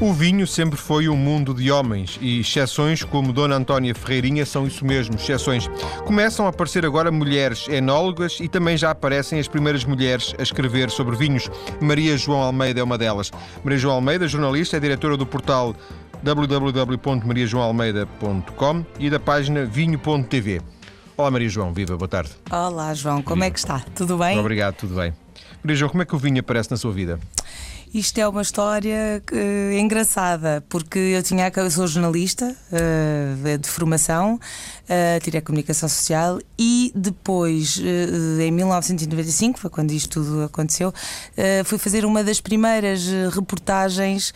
O 0.00 0.12
vinho 0.12 0.46
sempre 0.46 0.78
foi 0.78 1.08
um 1.08 1.16
mundo 1.16 1.52
de 1.52 1.72
homens 1.72 2.20
e 2.22 2.38
exceções 2.38 3.02
como 3.02 3.32
Dona 3.32 3.56
Antónia 3.56 3.92
Ferreirinha 3.92 4.46
são 4.46 4.64
isso 4.64 4.84
mesmo, 4.84 5.16
exceções. 5.16 5.68
Começam 6.06 6.46
a 6.46 6.50
aparecer 6.50 6.86
agora 6.86 7.10
mulheres 7.10 7.66
enólogas 7.68 8.38
e 8.40 8.46
também 8.46 8.76
já 8.76 8.92
aparecem 8.92 9.40
as 9.40 9.48
primeiras 9.48 9.84
mulheres 9.84 10.36
a 10.38 10.42
escrever 10.42 10.88
sobre 10.88 11.16
vinhos. 11.16 11.50
Maria 11.80 12.16
João 12.16 12.42
Almeida 12.42 12.78
é 12.78 12.82
uma 12.82 12.96
delas. 12.96 13.32
Maria 13.64 13.78
João 13.78 13.96
Almeida, 13.96 14.28
jornalista, 14.28 14.76
é 14.76 14.80
diretora 14.80 15.16
do 15.16 15.26
portal 15.26 15.74
www.mariajoalmeida.com 16.22 18.84
e 19.00 19.10
da 19.10 19.18
página 19.18 19.64
vinho.tv. 19.64 20.60
Olá 21.16 21.28
Maria 21.28 21.48
João, 21.48 21.72
viva, 21.72 21.96
boa 21.96 22.06
tarde. 22.06 22.30
Olá 22.48 22.94
João, 22.94 23.20
como 23.20 23.42
é 23.42 23.50
que 23.50 23.58
está? 23.58 23.80
Tudo 23.96 24.16
bem? 24.16 24.38
Obrigado, 24.38 24.76
tudo 24.76 24.94
bem. 24.94 25.12
Maria 25.60 25.76
João, 25.76 25.90
como 25.90 26.04
é 26.04 26.06
que 26.06 26.14
o 26.14 26.18
vinho 26.18 26.38
aparece 26.38 26.70
na 26.70 26.76
sua 26.76 26.92
vida? 26.92 27.18
Isto 27.92 28.18
é 28.18 28.28
uma 28.28 28.42
história 28.42 29.22
uh, 29.32 29.72
engraçada, 29.72 30.62
porque 30.68 30.98
eu 30.98 31.22
tinha 31.22 31.50
eu 31.60 31.70
sou 31.70 31.86
jornalista 31.86 32.54
uh, 32.72 33.58
de 33.58 33.68
formação, 33.68 34.38
uh, 34.88 35.20
tirei 35.22 35.40
comunicação 35.40 35.88
social 35.88 36.38
e 36.58 36.92
depois, 36.94 37.80
em 38.40 38.50
1995, 38.50 39.58
foi 39.58 39.70
quando 39.70 39.92
isto 39.92 40.22
tudo 40.22 40.42
aconteceu, 40.44 40.92
fui 41.64 41.78
fazer 41.78 42.04
uma 42.04 42.24
das 42.24 42.40
primeiras 42.40 43.06
reportagens 43.32 44.32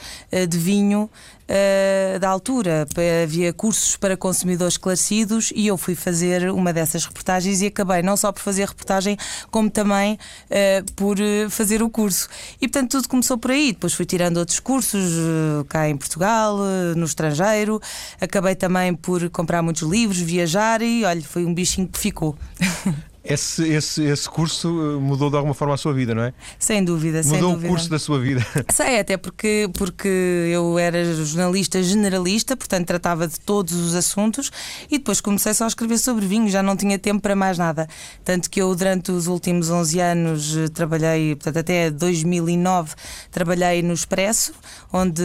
de 0.48 0.58
vinho 0.58 1.10
uh, 1.42 2.18
da 2.18 2.28
altura. 2.28 2.86
Havia 3.22 3.52
cursos 3.52 3.96
para 3.96 4.16
consumidores 4.16 4.74
esclarecidos 4.74 5.52
e 5.54 5.66
eu 5.66 5.76
fui 5.76 5.94
fazer 5.94 6.50
uma 6.50 6.72
dessas 6.72 7.04
reportagens 7.04 7.60
e 7.60 7.66
acabei 7.66 8.02
não 8.02 8.16
só 8.16 8.32
por 8.32 8.40
fazer 8.40 8.68
reportagem, 8.68 9.16
como 9.50 9.70
também 9.70 10.14
uh, 10.14 10.92
por 10.94 11.16
fazer 11.50 11.82
o 11.82 11.90
curso. 11.90 12.28
E 12.60 12.68
portanto 12.68 12.92
tudo 12.92 13.08
começou 13.08 13.38
por 13.38 13.50
aí. 13.50 13.72
Depois 13.72 13.92
fui 13.92 14.06
tirando 14.06 14.36
outros 14.38 14.60
cursos 14.60 15.10
uh, 15.12 15.64
cá 15.68 15.88
em 15.88 15.96
Portugal, 15.96 16.58
no 16.96 17.04
estrangeiro. 17.04 17.80
Acabei 18.20 18.54
também 18.54 18.94
por 18.94 19.28
comprar 19.30 19.62
muitos 19.62 19.82
livros, 19.82 20.18
viajar 20.18 20.41
e 20.84 21.04
olha, 21.04 21.22
foi 21.22 21.44
um 21.44 21.54
bichinho 21.54 21.88
que 21.88 21.98
ficou. 21.98 22.36
Esse, 23.24 23.62
esse, 23.68 24.02
esse 24.02 24.28
curso 24.28 24.68
eh, 24.68 25.00
mudou 25.00 25.30
de 25.30 25.36
alguma 25.36 25.54
forma 25.54 25.74
a 25.74 25.76
sua 25.76 25.94
vida, 25.94 26.12
não 26.12 26.24
é? 26.24 26.34
Sem 26.58 26.84
dúvida, 26.84 27.18
mudou 27.18 27.30
sem 27.30 27.40
dúvida. 27.40 27.56
Mudou 27.56 27.70
o 27.70 27.74
curso 27.74 27.88
da 27.88 27.98
sua 27.98 28.18
vida. 28.18 28.44
Sei, 28.72 28.98
até 28.98 29.16
porque, 29.16 29.70
porque 29.78 30.08
eu 30.52 30.76
era 30.76 31.04
jornalista 31.14 31.80
generalista, 31.84 32.56
portanto 32.56 32.84
tratava 32.84 33.28
de 33.28 33.38
todos 33.38 33.74
os 33.74 33.94
assuntos 33.94 34.50
e 34.90 34.98
depois 34.98 35.20
comecei 35.20 35.54
só 35.54 35.64
a 35.64 35.66
escrever 35.68 35.98
sobre 35.98 36.26
vinho, 36.26 36.48
já 36.48 36.64
não 36.64 36.76
tinha 36.76 36.98
tempo 36.98 37.22
para 37.22 37.36
mais 37.36 37.56
nada. 37.56 37.88
Tanto 38.24 38.50
que 38.50 38.60
eu, 38.60 38.74
durante 38.74 39.12
os 39.12 39.28
últimos 39.28 39.70
11 39.70 40.00
anos, 40.00 40.56
eh, 40.56 40.68
trabalhei, 40.68 41.36
portanto 41.36 41.58
até 41.58 41.90
2009, 41.92 42.96
trabalhei 43.30 43.82
no 43.84 43.94
Expresso, 43.94 44.52
onde 44.92 45.22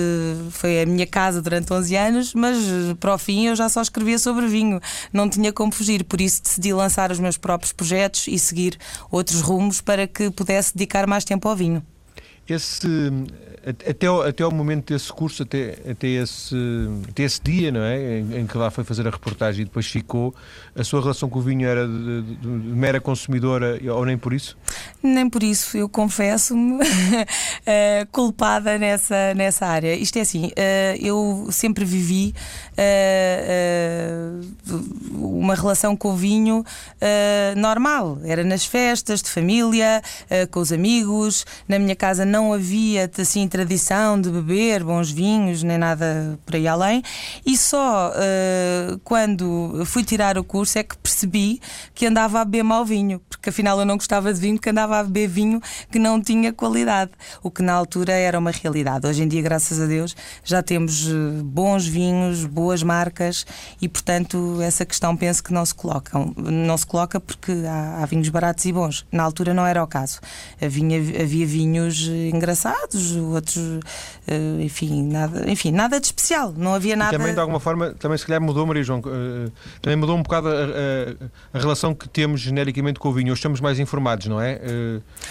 foi 0.52 0.84
a 0.84 0.86
minha 0.86 1.08
casa 1.08 1.42
durante 1.42 1.74
11 1.74 1.96
anos, 1.96 2.34
mas 2.36 2.58
eh, 2.60 2.96
para 3.00 3.16
o 3.16 3.18
fim 3.18 3.48
eu 3.48 3.56
já 3.56 3.68
só 3.70 3.82
escrevia 3.82 4.20
sobre 4.20 4.46
vinho, 4.46 4.80
não 5.12 5.28
tinha 5.28 5.52
como 5.52 5.72
fugir, 5.72 6.04
por 6.04 6.22
isso 6.22 6.44
decidi 6.44 6.72
lançar 6.72 7.12
os 7.12 7.18
meus 7.18 7.38
próprios 7.38 7.74
projetos 7.74 7.87
projetos 7.88 8.28
e 8.28 8.38
seguir 8.38 8.78
outros 9.10 9.42
rumos 9.42 9.80
para 9.80 10.06
que 10.06 10.30
pudesse 10.30 10.74
dedicar 10.76 11.08
mais 11.08 11.24
tempo 11.24 11.48
ao 11.48 11.56
vinho. 11.56 11.84
Esse, 12.48 12.88
até, 13.68 14.08
até 14.08 14.46
o 14.46 14.52
momento 14.52 14.94
desse 14.94 15.12
curso, 15.12 15.44
até, 15.44 15.78
até, 15.90 16.08
esse, 16.08 16.56
até 17.10 17.24
esse 17.24 17.42
dia, 17.42 17.72
não 17.72 17.82
é? 17.82 18.20
Em, 18.20 18.40
em, 18.40 18.48
que 18.48 18.58
lá 18.58 18.72
foi 18.72 18.84
fazer 18.84 19.08
a 19.08 19.12
reportagem 19.12 19.64
e 19.64 19.66
depois 19.66 19.88
ficou, 19.88 20.34
a 20.76 20.84
sua 20.84 21.02
relação 21.02 21.30
com 21.30 21.40
o 21.40 21.42
vinho 21.42 21.68
era 21.68 21.88
de, 21.88 22.22
de, 22.22 22.36
de 22.36 22.48
mera 22.48 23.02
consumidora 23.02 23.80
ou 23.94 24.06
nem 24.06 24.18
por 24.18 24.34
isso? 24.34 24.58
Nem 25.04 25.30
por 25.30 25.44
isso, 25.44 25.76
eu 25.76 25.90
confesso-me 25.90 26.80
eh, 27.66 28.08
culpada 28.12 28.78
nessa, 28.78 29.34
nessa 29.34 29.66
área. 29.66 29.96
Isto 29.96 30.18
é 30.18 30.22
assim, 30.22 30.48
uh, 30.48 30.52
eu 31.00 31.48
sempre 31.52 31.84
vivi 31.84 32.34
uh, 32.74 34.78
uma 35.14 35.56
relação 35.56 35.96
com 35.96 36.14
o 36.14 36.16
vinho 36.16 36.64
normal. 37.56 38.20
Era 38.24 38.44
nas 38.44 38.66
festas, 38.66 39.22
de 39.22 39.30
família, 39.30 40.02
com 40.52 40.60
os 40.60 40.72
amigos. 40.72 41.46
Na 41.68 41.80
minha 41.80 41.96
casa 41.96 42.26
não 42.26 42.54
havia 42.54 43.10
assim 43.20 43.48
tradição 43.58 44.22
de 44.22 44.30
beber 44.30 44.84
bons 44.84 45.10
vinhos, 45.10 45.64
nem 45.64 45.80
nada 45.80 46.38
por 46.46 46.56
aí 46.56 46.68
além. 46.68 47.02
E 47.44 47.58
só 47.58 48.14
quando 49.04 49.84
fui 49.86 50.04
tirar 50.04 50.38
o 50.38 50.44
curso 50.44 50.78
é 50.78 50.84
que 50.84 50.96
percebi 50.98 51.60
que 51.96 52.06
andava 52.06 52.42
a 52.42 52.46
beber 52.46 52.64
mau 52.64 52.86
vinho, 52.86 53.20
porque 53.38 53.50
afinal 53.50 53.80
eu 53.80 53.86
não 53.86 53.96
gostava 53.96 54.34
de 54.34 54.40
vinho, 54.40 54.60
que 54.60 54.70
andava 54.70 55.00
a 55.00 55.04
beber 55.04 55.28
vinho 55.28 55.62
que 55.92 56.00
não 56.00 56.22
tinha 56.22 56.52
qualidade, 56.52 57.12
o 57.42 57.52
que 57.52 57.62
na 57.62 57.74
altura 57.74 58.12
era 58.12 58.38
uma 58.38 58.52
realidade. 58.52 59.08
Hoje 59.08 59.24
em 59.24 59.28
dia, 59.28 59.42
graças 59.42 59.80
a 59.80 59.86
Deus, 59.86 60.16
já 60.44 60.62
temos 60.62 61.08
eh, 61.08 61.42
bons 61.44 61.86
vinhos, 61.86 62.46
boas 62.46 62.84
marcas 62.84 63.46
e, 63.82 63.88
portanto, 63.88 64.60
essa 64.62 64.86
questão 64.86 65.16
penso 65.16 65.44
que 65.44 65.54
não 65.54 65.66
se 65.66 65.74
coloca. 65.74 66.18
Não 66.36 66.78
se 66.78 66.86
coloca 66.86 67.20
porque 67.20 67.52
há, 67.68 68.04
há 68.04 68.06
vinhos 68.06 68.30
baratos 68.30 68.66
e 68.66 68.74
bons. 68.74 69.06
Na 69.12 69.24
altura 69.24 69.54
não 69.54 69.66
era 69.66 69.84
o 69.84 69.88
caso. 69.88 70.20
Havia, 70.62 71.22
havia 71.22 71.46
vinhos 71.46 72.08
engraçados, 72.34 73.16
outros, 73.16 73.80
eh, 74.28 74.58
enfim, 74.62 75.04
nada, 75.04 75.50
enfim, 75.50 75.72
nada 75.72 76.00
de 76.00 76.08
especial. 76.08 76.54
Não 76.58 76.74
havia 76.74 76.96
nada. 76.96 77.16
E 77.16 77.18
também, 77.18 77.34
de 77.34 77.40
alguma 77.40 77.60
forma, 77.60 77.94
também 77.94 78.18
se 78.18 78.26
calhar 78.26 78.42
mudou, 78.42 78.66
Maria 78.66 78.84
João, 78.84 79.02
eh, 79.06 79.52
também 79.82 79.98
mudou 79.98 80.18
um 80.18 80.24
bocado 80.24 80.48
a, 80.48 80.52
a, 80.52 81.58
a 81.58 81.62
relação 81.62 81.94
que 81.94 82.10
temos 82.10 82.42
genericamente 82.42 83.00
com 83.00 83.10
o 83.10 83.14
vinho. 83.14 83.27
Hoje 83.32 83.40
estamos 83.40 83.60
mais 83.60 83.80
informados, 83.80 84.28
não 84.28 84.42
é? 84.42 84.60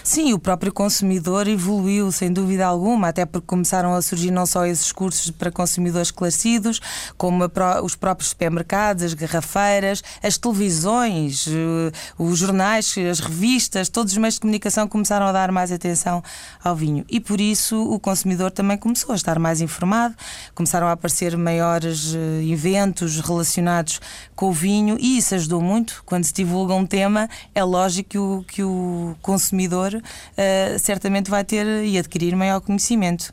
Sim, 0.03 0.33
o 0.33 0.39
próprio 0.39 0.73
consumidor 0.73 1.49
evoluiu, 1.49 2.13
sem 2.13 2.33
dúvida 2.33 2.67
alguma, 2.67 3.09
até 3.09 3.25
porque 3.25 3.47
começaram 3.47 3.95
a 3.95 4.03
surgir 4.03 4.31
não 4.31 4.47
só 4.47 4.67
esses 4.67 4.93
cursos 4.93 5.31
para 5.31 5.51
consumidores 5.51 6.09
esclarecidos, 6.09 6.81
como 7.17 7.45
os 7.83 7.97
próprios 7.97 8.31
supermercados, 8.31 9.03
as 9.03 9.15
garrafeiras, 9.15 10.03
as 10.23 10.39
televisões, 10.39 11.47
eh, 11.49 11.93
os 12.19 12.39
jornais, 12.39 12.95
as 13.11 13.21
revistas, 13.21 13.89
todos 13.89 14.13
os 14.13 14.19
meios 14.19 14.35
de 14.35 14.41
comunicação 14.41 14.87
começaram 14.87 15.27
a 15.27 15.33
dar 15.33 15.51
mais 15.51 15.73
atenção 15.73 16.23
ao 16.63 16.77
vinho. 16.77 17.05
E 17.09 17.19
por 17.19 17.41
isso 17.41 17.83
o 17.83 17.99
consumidor 17.99 18.51
também 18.51 18.77
começou 18.77 19.13
a 19.13 19.17
estar 19.17 19.39
mais 19.39 19.61
informado, 19.61 20.15
começaram 20.55 20.87
a 20.87 20.93
aparecer 20.93 21.37
maiores 21.37 22.15
eh, 22.15 22.45
eventos 22.45 23.21
relacionados 23.21 24.01
com 24.35 24.51
o 24.51 24.53
vinho 24.53 24.97
e 25.01 25.19
isso 25.19 25.35
ajudou 25.35 25.61
muito. 25.61 26.03
Quando 26.05 26.25
se 26.25 26.33
divulga 26.33 26.75
um 26.75 26.87
tema, 26.87 27.29
é 27.55 27.65
lógico 27.65 27.86
que 28.03 28.19
o, 28.19 28.45
que 28.47 28.63
o 28.63 29.17
consumidor 29.23 29.95
uh, 29.95 30.79
certamente 30.79 31.31
vai 31.31 31.45
ter 31.45 31.67
e 31.85 31.99
adquirir 31.99 32.35
maior 32.37 32.61
conhecimento. 32.61 33.33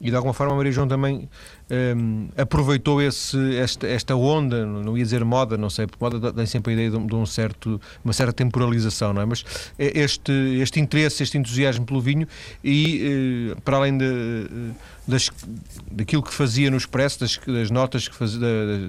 E 0.00 0.08
de 0.08 0.16
alguma 0.16 0.32
forma 0.32 0.54
a 0.54 0.56
Maria 0.56 0.72
João 0.72 0.88
também 0.88 1.28
um, 1.70 2.28
aproveitou 2.34 3.02
esse, 3.02 3.36
esta, 3.56 3.86
esta 3.86 4.16
onda, 4.16 4.64
não 4.64 4.96
ia 4.96 5.04
dizer 5.04 5.22
moda, 5.26 5.58
não 5.58 5.68
sei, 5.68 5.86
porque 5.86 6.02
moda 6.02 6.32
tem 6.32 6.46
sempre 6.46 6.70
a 6.70 6.74
ideia 6.74 6.90
de, 6.90 6.96
um, 6.96 7.06
de 7.06 7.14
um 7.14 7.26
certo, 7.26 7.78
uma 8.02 8.14
certa 8.14 8.32
temporalização, 8.32 9.12
não 9.12 9.20
é? 9.20 9.26
Mas 9.26 9.44
este, 9.78 10.32
este 10.62 10.80
interesse, 10.80 11.22
este 11.22 11.36
entusiasmo 11.36 11.84
pelo 11.84 12.00
vinho 12.00 12.26
e 12.64 13.52
uh, 13.54 13.60
para 13.60 13.76
além 13.76 13.98
de, 13.98 14.06
eh, 14.06 14.72
das, 15.06 15.28
daquilo 15.90 16.22
que 16.22 16.32
fazia 16.32 16.70
no 16.70 16.78
Expresso, 16.78 17.20
das, 17.20 17.36
das 17.36 17.70
notas 17.70 18.08
que 18.08 18.14
fazia, 18.14 18.40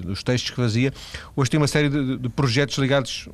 dos 0.05 0.23
textos 0.23 0.51
que 0.51 0.55
fazia, 0.55 0.93
hoje 1.35 1.51
tem 1.51 1.59
uma 1.59 1.67
série 1.67 1.89
de, 1.89 2.17
de 2.17 2.29
projetos 2.29 2.77
ligados 2.77 3.27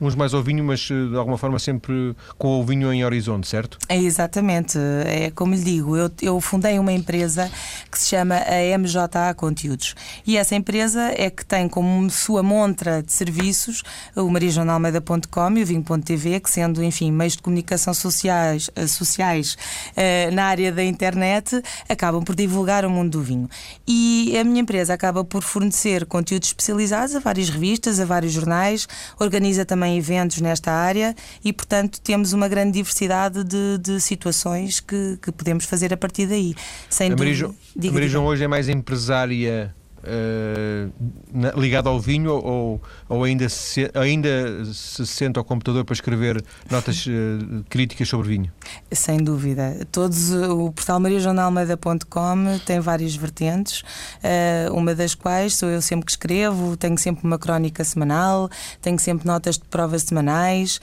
uns 0.00 0.14
mais 0.14 0.34
ao 0.34 0.42
vinho, 0.42 0.64
mas 0.64 0.88
eh, 0.90 1.10
de 1.10 1.16
alguma 1.16 1.38
forma 1.38 1.58
sempre 1.58 2.14
com 2.38 2.60
o 2.60 2.64
vinho 2.64 2.92
em 2.92 3.04
horizonte, 3.04 3.48
certo? 3.48 3.78
É 3.88 3.96
exatamente, 3.96 4.78
é 4.78 5.30
como 5.30 5.54
lhe 5.54 5.62
digo, 5.62 5.96
eu, 5.96 6.10
eu 6.22 6.40
fundei 6.40 6.78
uma 6.78 6.92
empresa 6.92 7.50
que 7.90 7.98
se 7.98 8.08
chama 8.10 8.36
a 8.36 8.78
MJA 8.78 9.34
Conteúdos 9.36 9.94
e 10.26 10.36
essa 10.36 10.54
empresa 10.54 11.12
é 11.16 11.30
que 11.30 11.44
tem 11.44 11.68
como 11.68 12.08
sua 12.10 12.42
montra 12.42 13.02
de 13.02 13.12
serviços 13.12 13.82
o 14.14 14.28
mariajoanalmeida.com 14.30 15.56
e 15.56 15.62
o 15.62 15.66
vinho.tv, 15.66 16.40
que 16.40 16.50
sendo, 16.50 16.82
enfim, 16.82 17.10
meios 17.10 17.34
de 17.34 17.42
comunicação 17.42 17.94
sociais, 17.94 18.70
eh, 18.74 18.86
sociais 18.86 19.56
eh, 19.96 20.30
na 20.30 20.44
área 20.44 20.72
da 20.72 20.84
internet, 20.84 21.62
acabam 21.88 22.22
por 22.22 22.34
divulgar 22.34 22.84
o 22.84 22.90
mundo 22.90 23.12
do 23.12 23.22
vinho. 23.22 23.48
E 23.86 24.36
a 24.38 24.44
minha 24.44 24.60
empresa 24.60 24.94
acaba 24.94 25.24
por 25.24 25.42
fornecer 25.42 26.04
conteúdos 26.06 26.48
especializados 26.48 27.14
a 27.14 27.20
várias 27.20 27.48
revistas, 27.48 28.00
a 28.00 28.04
vários 28.04 28.32
jornais, 28.32 28.88
organiza 29.18 29.64
também 29.64 29.85
também 29.86 29.96
eventos 29.96 30.40
nesta 30.40 30.72
área 30.72 31.14
e, 31.44 31.52
portanto, 31.52 32.00
temos 32.00 32.32
uma 32.32 32.48
grande 32.48 32.72
diversidade 32.72 33.44
de, 33.44 33.78
de 33.78 34.00
situações 34.00 34.80
que, 34.80 35.18
que, 35.22 35.30
podemos 35.30 35.64
fazer 35.64 35.94
a 35.94 35.96
partir 35.96 36.26
daí. 36.26 36.54
Sem 36.90 37.12
a 37.12 37.16
Maria, 37.16 37.34
João, 37.34 37.54
a 37.76 37.92
Maria 37.92 38.08
João 38.08 38.26
hoje 38.26 38.44
é 38.44 38.48
mais 38.48 38.68
empresária 38.68 39.74
uh, 40.06 41.60
ligado 41.60 41.88
ao 41.88 42.00
vinho 42.00 42.32
ou, 42.32 42.80
ou 43.08 43.24
ainda, 43.24 43.48
se, 43.48 43.90
ainda 43.94 44.64
se 44.72 45.06
senta 45.06 45.40
ao 45.40 45.44
computador 45.44 45.84
para 45.84 45.94
escrever 45.94 46.42
notas 46.70 47.06
uh, 47.06 47.64
críticas 47.68 48.08
sobre 48.08 48.28
vinho? 48.28 48.52
Sem 48.92 49.18
dúvida. 49.18 49.86
Todos, 49.90 50.32
o 50.32 50.72
portal 50.72 51.00
mariajoanalmeida.com 51.00 52.58
tem 52.64 52.80
várias 52.80 53.14
vertentes, 53.14 53.80
uh, 53.80 54.72
uma 54.74 54.94
das 54.94 55.14
quais 55.14 55.56
sou 55.56 55.68
eu 55.68 55.82
sempre 55.82 56.06
que 56.06 56.12
escrevo, 56.12 56.76
tenho 56.76 56.96
sempre 56.98 57.24
uma 57.24 57.38
crónica 57.38 57.84
semanal, 57.84 58.48
tenho 58.80 58.98
sempre 58.98 59.26
notas 59.26 59.58
de 59.58 59.64
provas 59.64 60.02
semanais, 60.02 60.80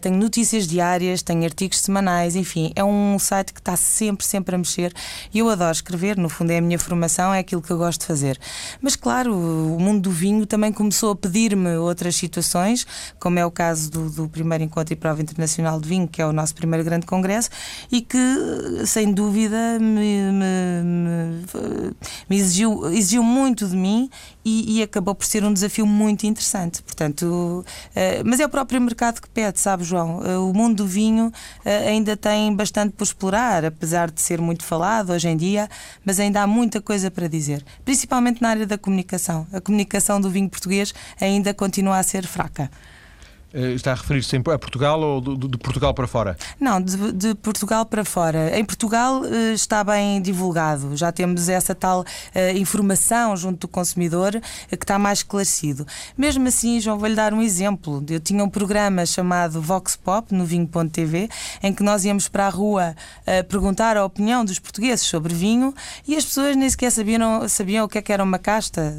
tenho 0.00 0.16
notícias 0.16 0.66
diárias, 0.66 1.22
tenho 1.22 1.44
artigos 1.44 1.80
semanais, 1.80 2.36
enfim, 2.36 2.72
é 2.74 2.84
um 2.84 3.18
site 3.18 3.52
que 3.52 3.60
está 3.60 3.76
sempre, 3.76 4.24
sempre 4.24 4.54
a 4.54 4.58
mexer 4.58 4.92
e 5.32 5.38
eu 5.38 5.48
adoro 5.48 5.72
escrever, 5.72 6.16
no 6.16 6.28
fundo 6.28 6.50
é 6.50 6.58
a 6.58 6.60
minha 6.60 6.78
formação, 6.78 7.32
é 7.32 7.40
aquilo 7.40 7.62
que 7.62 7.70
eu 7.70 7.78
gosto 7.78 8.00
de 8.00 8.06
fazer. 8.06 8.37
Mas 8.80 8.96
claro, 8.96 9.34
o 9.34 9.78
mundo 9.80 10.02
do 10.02 10.10
vinho 10.10 10.46
também 10.46 10.72
começou 10.72 11.12
a 11.12 11.16
pedir-me 11.16 11.76
outras 11.76 12.16
situações, 12.16 12.86
como 13.18 13.38
é 13.38 13.46
o 13.46 13.50
caso 13.50 13.90
do, 13.90 14.10
do, 14.10 14.28
primeiro 14.28 14.64
encontro 14.64 14.92
e 14.92 14.96
prova 14.96 15.20
internacional 15.22 15.80
de 15.80 15.88
vinho, 15.88 16.08
que 16.08 16.20
é 16.20 16.26
o 16.26 16.32
nosso 16.32 16.54
primeiro 16.54 16.84
grande 16.84 17.06
congresso, 17.06 17.50
e 17.90 18.00
que 18.00 18.18
sem 18.86 19.12
dúvida 19.12 19.78
me, 19.80 20.32
me, 20.32 21.94
me, 22.28 22.36
exigiu, 22.36 22.86
exigiu 22.92 23.22
muito 23.22 23.66
de 23.66 23.76
mim 23.76 24.10
e, 24.48 24.78
e, 24.78 24.82
acabou 24.82 25.14
por 25.14 25.26
ser 25.26 25.44
um 25.44 25.52
desafio 25.52 25.86
muito 25.86 26.26
interessante. 26.26 26.82
Portanto, 26.82 27.22
uh, 27.22 27.64
mas 28.24 28.40
é 28.40 28.46
o 28.46 28.48
próprio 28.48 28.80
mercado 28.80 29.20
que 29.20 29.28
pede, 29.28 29.60
sabe, 29.60 29.84
João? 29.84 30.20
Uh, 30.20 30.50
o 30.50 30.54
mundo 30.54 30.76
do 30.76 30.86
vinho 30.86 31.26
uh, 31.26 31.88
ainda 31.88 32.16
tem 32.16 32.54
bastante 32.54 32.92
por 32.92 33.04
explorar, 33.04 33.64
apesar 33.64 34.10
de 34.10 34.20
ser 34.22 34.40
muito 34.40 34.64
falado 34.64 35.10
hoje 35.10 35.28
em 35.28 35.36
dia, 35.36 35.68
mas 36.04 36.18
ainda 36.18 36.42
há 36.42 36.46
muita 36.46 36.80
coisa 36.80 37.10
para 37.10 37.28
dizer, 37.28 37.64
principalmente 37.84 38.40
na 38.40 38.48
área 38.48 38.66
da 38.66 38.78
comunicação. 38.78 39.46
A 39.52 39.60
comunicação 39.60 40.20
do 40.20 40.30
vinho 40.30 40.48
português 40.48 40.94
ainda 41.20 41.52
continua 41.52 41.98
a 41.98 42.02
ser 42.02 42.26
fraca. 42.26 42.70
Eh, 43.52 43.72
está 43.72 43.92
a 43.92 43.94
referir-se 43.94 44.36
a 44.36 44.58
Portugal 44.58 45.00
ou 45.00 45.20
de, 45.20 45.56
Portugal 45.56 45.94
para 45.94 46.06
fora? 46.06 46.36
Não, 46.60 46.80
de, 46.80 47.12
de, 47.12 47.34
Portugal 47.34 47.86
para 47.86 48.04
fora. 48.04 48.58
Em 48.58 48.64
Portugal 48.64 49.24
eh, 49.24 49.54
está 49.54 49.82
bem 49.82 50.20
divulgado, 50.20 50.94
já 50.94 51.10
temos 51.10 51.48
essa 51.48 51.74
tal 51.74 52.00
uh, 52.00 52.56
informação 52.58 53.34
junto 53.36 53.60
do 53.60 53.68
consumidor 53.68 54.32
que 54.68 54.74
está 54.74 54.98
mais 54.98 55.20
esclarecido. 55.20 55.86
Mesmo 56.16 56.46
assim, 56.46 56.78
João, 56.78 56.98
vou-lhe 56.98 57.14
dar 57.14 57.32
um 57.32 57.40
exemplo. 57.40 58.04
Eu 58.10 58.20
tinha 58.20 58.44
um 58.44 58.50
programa 58.50 59.06
chamado 59.06 59.62
Vox 59.62 59.96
Pop 59.96 60.34
no 60.34 60.44
Vinho.tv 60.44 61.30
em 61.62 61.72
que 61.72 61.82
nós 61.82 62.04
íamos 62.04 62.28
para 62.28 62.46
a 62.46 62.50
rua 62.50 62.94
perguntar 63.48 63.96
a 63.96 64.04
opinião 64.04 64.44
dos 64.44 64.58
portugueses 64.58 65.06
sobre 65.06 65.34
vinho 65.34 65.74
e 66.06 66.16
as 66.16 66.24
pessoas 66.24 66.56
nem 66.56 66.68
sequer 66.68 66.90
sabiam, 66.90 67.48
sabiam 67.48 67.84
o 67.84 67.88
que 67.88 67.98
é 67.98 68.02
que 68.02 68.12
era 68.12 68.22
uma 68.22 68.38
casta 68.38 68.94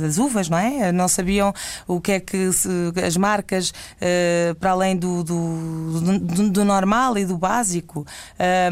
das 0.00 0.18
uvas, 0.18 0.48
não 0.48 0.58
é? 0.58 0.92
Não 0.92 1.08
sabiam 1.08 1.52
o 1.86 2.00
que 2.00 2.12
é 2.12 2.20
que 2.20 2.50
as 3.04 3.16
marcas 3.16 3.72
uh, 4.00 4.54
para 4.56 4.70
além 4.70 4.96
do, 4.96 5.22
do, 5.22 6.00
do, 6.18 6.50
do, 6.50 6.64
normal 6.64 7.18
e 7.18 7.24
do 7.24 7.36
básico. 7.36 8.06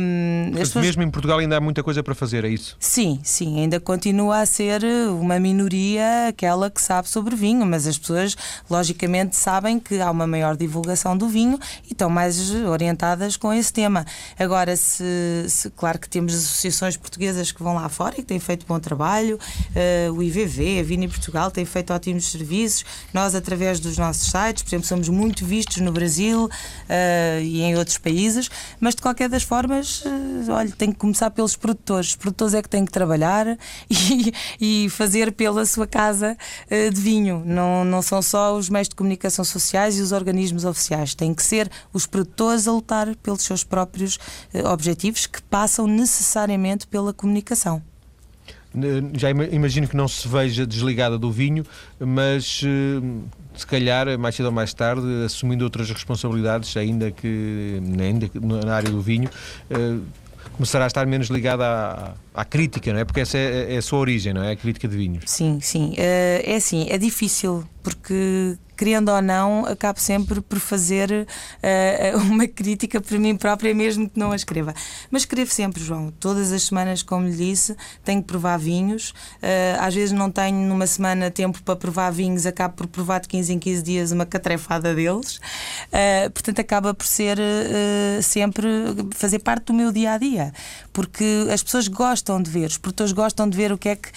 Um, 0.01 0.53
pessoas... 0.55 0.85
Mesmo 0.85 1.03
em 1.03 1.11
Portugal 1.11 1.39
ainda 1.39 1.57
há 1.57 1.61
muita 1.61 1.83
coisa 1.83 2.03
para 2.03 2.15
fazer, 2.15 2.45
é 2.45 2.49
isso? 2.49 2.77
Sim, 2.81 3.21
sim, 3.23 3.61
ainda 3.61 3.79
continua 3.79 4.41
a 4.41 4.47
ser 4.47 4.83
uma 5.21 5.39
minoria 5.39 6.29
aquela 6.29 6.71
que 6.71 6.81
sabe 6.81 7.09
sobre 7.09 7.37
vinho, 7.37 7.67
mas 7.67 7.87
as 7.87 7.99
pessoas 7.99 8.37
logicamente 8.71 9.37
sabem 9.37 9.79
que 9.79 10.01
há 10.01 10.11
uma 10.11 10.27
maior 10.27 10.57
divulgação 10.57 11.17
do 11.17 11.29
vinho 11.29 11.59
e 11.85 11.93
estão 11.93 12.09
mais 12.09 12.51
orientadas 12.51 13.37
com 13.37 13.53
esse 13.53 13.73
tema. 13.73 14.05
Agora, 14.39 14.77
se, 14.77 15.05
se 15.49 15.71
claro 15.71 15.99
que 15.99 16.09
temos 16.09 16.35
associações 16.35 16.97
portuguesas 16.97 17.53
que 17.53 17.63
vão 17.63 17.75
lá 17.75 17.89
fora 17.89 18.15
e 18.15 18.17
que 18.19 18.25
têm 18.25 18.39
feito 18.39 18.67
bom 18.67 18.79
trabalho, 18.79 19.39
uh, 19.39 20.13
o 20.13 20.23
IVV, 20.23 20.81
a 20.81 20.83
Vini 20.83 21.09
Portugal, 21.09 21.51
tem 21.51 21.65
feito 21.65 21.93
ótimos 21.93 22.31
serviços. 22.31 22.85
Nós, 23.13 23.35
através 23.35 23.81
dos 23.81 23.99
nossos 23.99 24.31
sites, 24.31 24.63
por 24.63 24.71
exemplo, 24.71 24.87
somos 24.87 25.09
muito 25.19 25.45
vistos 25.45 25.79
no 25.79 25.91
Brasil 25.91 26.45
uh, 26.45 27.41
e 27.43 27.61
em 27.61 27.77
outros 27.77 27.99
países, 27.99 28.49
mas 28.79 28.95
de 28.95 29.03
qualquer 29.03 29.29
das 29.29 29.43
formas, 29.43 30.03
uh, 30.05 30.53
olha, 30.53 30.71
tem 30.71 30.93
que 30.93 30.99
começar 30.99 31.31
pelos 31.31 31.57
produtores. 31.57 32.11
Os 32.11 32.17
produtores 32.17 32.55
é 32.55 32.63
que 32.63 32.69
têm 32.69 32.85
que 32.85 32.93
trabalhar 32.93 33.47
e, 33.91 34.33
e 34.61 34.89
fazer 34.91 35.33
pela 35.33 35.67
sua 35.67 35.87
casa 35.87 36.37
uh, 36.71 36.95
de 36.95 37.01
vinho. 37.01 37.43
Não, 37.45 37.85
não 37.85 38.01
são 38.01 38.23
só 38.23 38.57
os 38.57 38.71
meios 38.71 38.89
de 38.89 38.95
comunicação 38.95 39.45
sociais 39.45 39.99
e 39.99 40.01
os 40.01 40.13
organismos 40.13 40.65
oficiais. 40.65 41.15
Têm 41.15 41.35
que 41.35 41.43
ser 41.43 41.69
os 41.93 42.07
produtores 42.07 42.69
a 42.69 42.73
lutar 42.73 43.17
pelos 43.17 43.43
seus 43.43 43.65
próprios 43.65 44.19
objetivos 44.71 45.27
que 45.27 45.43
passam 45.43 45.87
necessariamente 45.87 46.87
pela 46.87 47.13
comunicação 47.13 47.83
já 49.15 49.31
imagino 49.31 49.89
que 49.89 49.97
não 49.97 50.07
se 50.07 50.27
veja 50.29 50.67
desligada 50.67 51.19
do 51.19 51.33
vinho, 51.33 51.65
mas 51.99 52.63
se 53.59 53.67
calhar, 53.67 54.17
mais 54.19 54.37
cedo 54.37 54.47
ou 54.47 54.53
mais 54.53 54.73
tarde, 54.73 55.07
assumindo 55.25 55.65
outras 55.65 55.91
responsabilidades, 55.91 56.77
ainda 56.77 57.11
que, 57.11 57.81
ainda 57.99 58.31
na 58.65 58.75
área 58.75 58.89
do 58.89 59.01
vinho, 59.01 59.29
eh, 59.69 59.97
começará 60.53 60.85
a 60.85 60.87
estar 60.87 61.05
menos 61.07 61.29
ligada 61.29 61.65
à, 61.65 62.41
à 62.41 62.45
crítica, 62.45 62.93
não 62.93 63.01
é? 63.01 63.05
Porque 63.05 63.21
essa 63.21 63.37
é, 63.37 63.75
é, 63.75 63.79
a 63.79 63.83
sua 63.83 63.99
origem, 63.99 64.33
não 64.33 64.45
é? 64.45 64.53
A 64.53 64.57
crítica 64.57 64.87
de 64.87 64.97
vinhos. 64.97 65.25
Sim, 65.27 65.59
sim. 65.61 65.95
Eh, 65.97 66.43
é 66.45 66.55
assim, 66.55 66.87
é 66.89 66.97
difícil, 66.97 67.65
porque 67.83 68.57
querendo 68.79 69.09
ou 69.09 69.21
não, 69.21 69.67
acabo 69.67 69.99
sempre 69.99 70.41
por 70.41 70.61
fazer 70.61 71.11
uh, 71.11 72.19
uma 72.31 72.47
crítica 72.47 73.01
para 73.01 73.19
mim 73.19 73.37
própria, 73.37 73.75
mesmo 73.75 74.09
que 74.09 74.17
não 74.17 74.31
a 74.31 74.37
escreva. 74.37 74.73
Mas 75.11 75.23
escrevo 75.23 75.53
sempre, 75.53 75.83
João. 75.83 76.13
Todas 76.21 76.53
as 76.53 76.63
semanas, 76.63 77.03
como 77.03 77.27
lhe 77.27 77.37
disse, 77.37 77.77
tenho 78.05 78.23
que 78.23 78.29
provar 78.29 78.57
vinhos. 78.57 79.11
Uh, 79.11 79.81
às 79.81 79.93
vezes 79.95 80.13
não 80.13 80.31
tenho 80.31 80.57
numa 80.69 80.87
semana 80.87 81.29
tempo 81.29 81.61
para 81.65 81.75
provar 81.75 82.11
vinhos, 82.11 82.47
acabo 82.47 82.75
por 82.75 82.87
provar 82.87 83.21
de 83.21 83.27
15 83.27 83.53
em 83.53 83.59
15 83.59 83.83
dias 83.83 84.13
uma 84.13 84.25
catrefada 84.25 84.95
deles. 84.95 85.37
Uh, 85.89 86.31
portanto, 86.31 86.61
acaba 86.61 86.95
por 86.95 87.07
ser 87.07 87.39
sempre 88.23 88.69
fazer 89.13 89.41
parte 89.41 89.67
do 89.67 89.75
meu 89.75 89.91
dia 89.91 90.13
a 90.13 90.19
dia. 90.19 90.53
Porque 90.93 91.49
as 91.53 91.63
pessoas 91.63 91.89
gostam 91.89 92.41
de 92.41 92.49
ver, 92.49 92.67
os 92.67 92.79
produtores 92.79 93.13
gostam 93.13 93.49
de 93.49 93.57
ver 93.57 93.73
o 93.73 93.79
que 93.79 93.89
é 93.89 93.97
que 93.97 94.11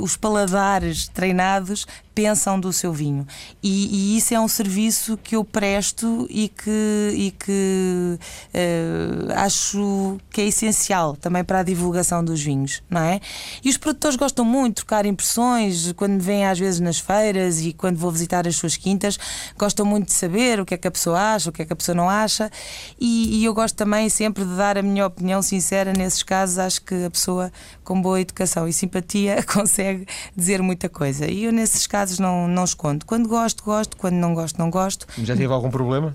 os 0.00 0.16
paladares 0.16 1.08
treinados 1.08 1.86
pensam 2.16 2.58
do 2.58 2.72
seu 2.72 2.94
vinho. 2.94 3.26
E, 3.62 4.14
e, 4.14 4.16
isso 4.16 4.32
é 4.32 4.40
um 4.40 4.48
serviço 4.48 5.18
que 5.18 5.36
eu 5.36 5.44
presto 5.44 6.26
e 6.30 6.48
que, 6.48 7.12
e 7.14 7.30
que 7.30 8.18
uh, 8.54 9.32
acho 9.36 10.16
que 10.30 10.40
é 10.40 10.46
essencial 10.46 11.14
também 11.14 11.44
para 11.44 11.60
a 11.60 11.62
divulgação 11.62 12.24
dos 12.24 12.42
vinhos, 12.42 12.82
não 12.88 13.02
é? 13.02 13.20
E 13.62 13.68
os 13.68 13.76
produtores 13.76 14.16
gostam 14.16 14.46
muito 14.46 14.68
de 14.68 14.74
trocar 14.76 15.04
impressões 15.04 15.92
quando 15.92 16.12
me 16.12 16.20
vêm 16.20 16.46
às 16.46 16.58
vezes 16.58 16.80
nas 16.80 16.98
feiras 16.98 17.60
e 17.60 17.74
quando 17.74 17.98
vou 17.98 18.10
visitar 18.10 18.48
as 18.48 18.56
suas 18.56 18.78
quintas, 18.78 19.18
gostam 19.58 19.84
muito 19.84 20.06
de 20.06 20.14
saber 20.14 20.58
o 20.58 20.64
que 20.64 20.72
é 20.72 20.78
que 20.78 20.88
a 20.88 20.90
pessoa 20.90 21.34
acha, 21.34 21.50
o 21.50 21.52
que 21.52 21.60
é 21.60 21.66
que 21.66 21.72
a 21.74 21.76
pessoa 21.76 21.94
não 21.94 22.08
acha. 22.08 22.50
E, 22.98 23.40
e 23.40 23.44
eu 23.44 23.52
gosto 23.52 23.76
também 23.76 24.08
sempre 24.08 24.42
de 24.42 24.56
dar 24.56 24.78
a 24.78 24.82
minha 24.82 25.06
opinião 25.06 25.42
sincera 25.42 25.92
nesses 25.92 26.22
casos. 26.22 26.58
Acho 26.58 26.80
que 26.80 27.04
a 27.04 27.10
pessoa 27.10 27.52
com 27.84 28.00
boa 28.00 28.20
educação 28.20 28.66
e 28.66 28.72
simpatia 28.72 29.42
consegue 29.46 30.06
dizer 30.34 30.62
muita 30.62 30.88
coisa. 30.88 31.30
E 31.30 31.44
eu, 31.44 31.52
nesses 31.52 31.86
casos, 31.86 32.05
casos 32.06 32.18
não, 32.20 32.46
não 32.46 32.64
escondo. 32.64 33.04
Quando 33.04 33.28
gosto, 33.28 33.64
gosto, 33.64 33.96
quando 33.96 34.14
não 34.14 34.32
gosto, 34.32 34.58
não 34.58 34.70
gosto. 34.70 35.06
Já 35.18 35.36
teve 35.36 35.52
algum 35.52 35.70
problema? 35.70 36.14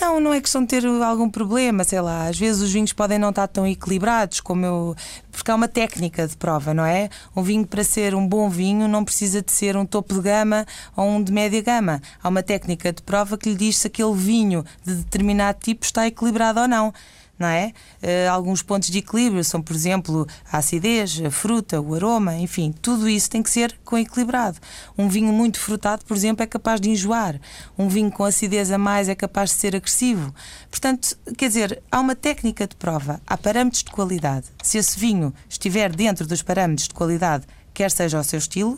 Não, 0.00 0.20
não 0.20 0.32
é 0.32 0.40
questão 0.40 0.60
de 0.60 0.68
ter 0.68 0.86
algum 0.86 1.28
problema, 1.28 1.82
sei 1.82 2.00
lá. 2.00 2.28
Às 2.28 2.38
vezes 2.38 2.62
os 2.62 2.70
vinhos 2.70 2.92
podem 2.92 3.18
não 3.18 3.30
estar 3.30 3.48
tão 3.48 3.66
equilibrados 3.66 4.40
como 4.40 4.64
eu. 4.64 4.96
Porque 5.32 5.50
há 5.50 5.54
uma 5.54 5.66
técnica 5.66 6.28
de 6.28 6.36
prova, 6.36 6.72
não 6.72 6.84
é? 6.84 7.08
Um 7.34 7.42
vinho, 7.42 7.66
para 7.66 7.82
ser 7.82 8.14
um 8.14 8.26
bom 8.26 8.48
vinho, 8.48 8.86
não 8.86 9.04
precisa 9.04 9.42
de 9.42 9.50
ser 9.50 9.76
um 9.76 9.84
topo 9.84 10.14
de 10.14 10.20
gama 10.20 10.66
ou 10.94 11.04
um 11.08 11.22
de 11.22 11.32
média 11.32 11.60
gama. 11.62 12.00
Há 12.22 12.28
uma 12.28 12.42
técnica 12.44 12.92
de 12.92 13.02
prova 13.02 13.36
que 13.36 13.48
lhe 13.48 13.56
diz 13.56 13.78
se 13.78 13.88
aquele 13.88 14.14
vinho 14.14 14.64
de 14.84 14.94
determinado 14.94 15.58
tipo 15.60 15.84
está 15.84 16.06
equilibrado 16.06 16.60
ou 16.60 16.68
não 16.68 16.92
não 17.38 17.46
é? 17.46 17.72
Uh, 18.02 18.30
alguns 18.30 18.62
pontos 18.62 18.90
de 18.90 18.98
equilíbrio 18.98 19.44
são, 19.44 19.62
por 19.62 19.74
exemplo, 19.74 20.26
a 20.50 20.58
acidez, 20.58 21.20
a 21.24 21.30
fruta, 21.30 21.80
o 21.80 21.94
aroma, 21.94 22.36
enfim, 22.36 22.74
tudo 22.82 23.08
isso 23.08 23.30
tem 23.30 23.42
que 23.42 23.50
ser 23.50 23.78
com 23.84 23.96
equilibrado. 23.96 24.58
Um 24.96 25.08
vinho 25.08 25.32
muito 25.32 25.60
frutado, 25.60 26.04
por 26.04 26.16
exemplo, 26.16 26.42
é 26.42 26.46
capaz 26.46 26.80
de 26.80 26.90
enjoar. 26.90 27.40
Um 27.78 27.88
vinho 27.88 28.10
com 28.10 28.24
acidez 28.24 28.72
a 28.72 28.78
mais 28.78 29.08
é 29.08 29.14
capaz 29.14 29.50
de 29.50 29.56
ser 29.56 29.76
agressivo. 29.76 30.34
Portanto, 30.70 31.16
quer 31.36 31.48
dizer, 31.48 31.82
há 31.90 32.00
uma 32.00 32.16
técnica 32.16 32.66
de 32.66 32.74
prova, 32.76 33.20
há 33.26 33.36
parâmetros 33.36 33.84
de 33.84 33.90
qualidade. 33.90 34.46
Se 34.62 34.78
esse 34.78 34.98
vinho 34.98 35.32
estiver 35.48 35.94
dentro 35.94 36.26
dos 36.26 36.42
parâmetros 36.42 36.88
de 36.88 36.94
qualidade, 36.94 37.46
quer 37.72 37.90
seja 37.90 38.18
o 38.18 38.24
seu 38.24 38.38
estilo, 38.38 38.72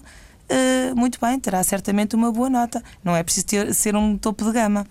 uh, 0.50 0.97
muito 0.97 1.19
bem, 1.21 1.38
terá 1.38 1.62
certamente 1.62 2.14
uma 2.14 2.31
boa 2.31 2.50
nota. 2.50 2.83
Não 3.02 3.17
é 3.17 3.23
preciso 3.23 3.47
ter, 3.47 3.75
ser 3.75 3.97
um 3.97 4.19
topo 4.19 4.45
de 4.45 4.52
gama. 4.52 4.87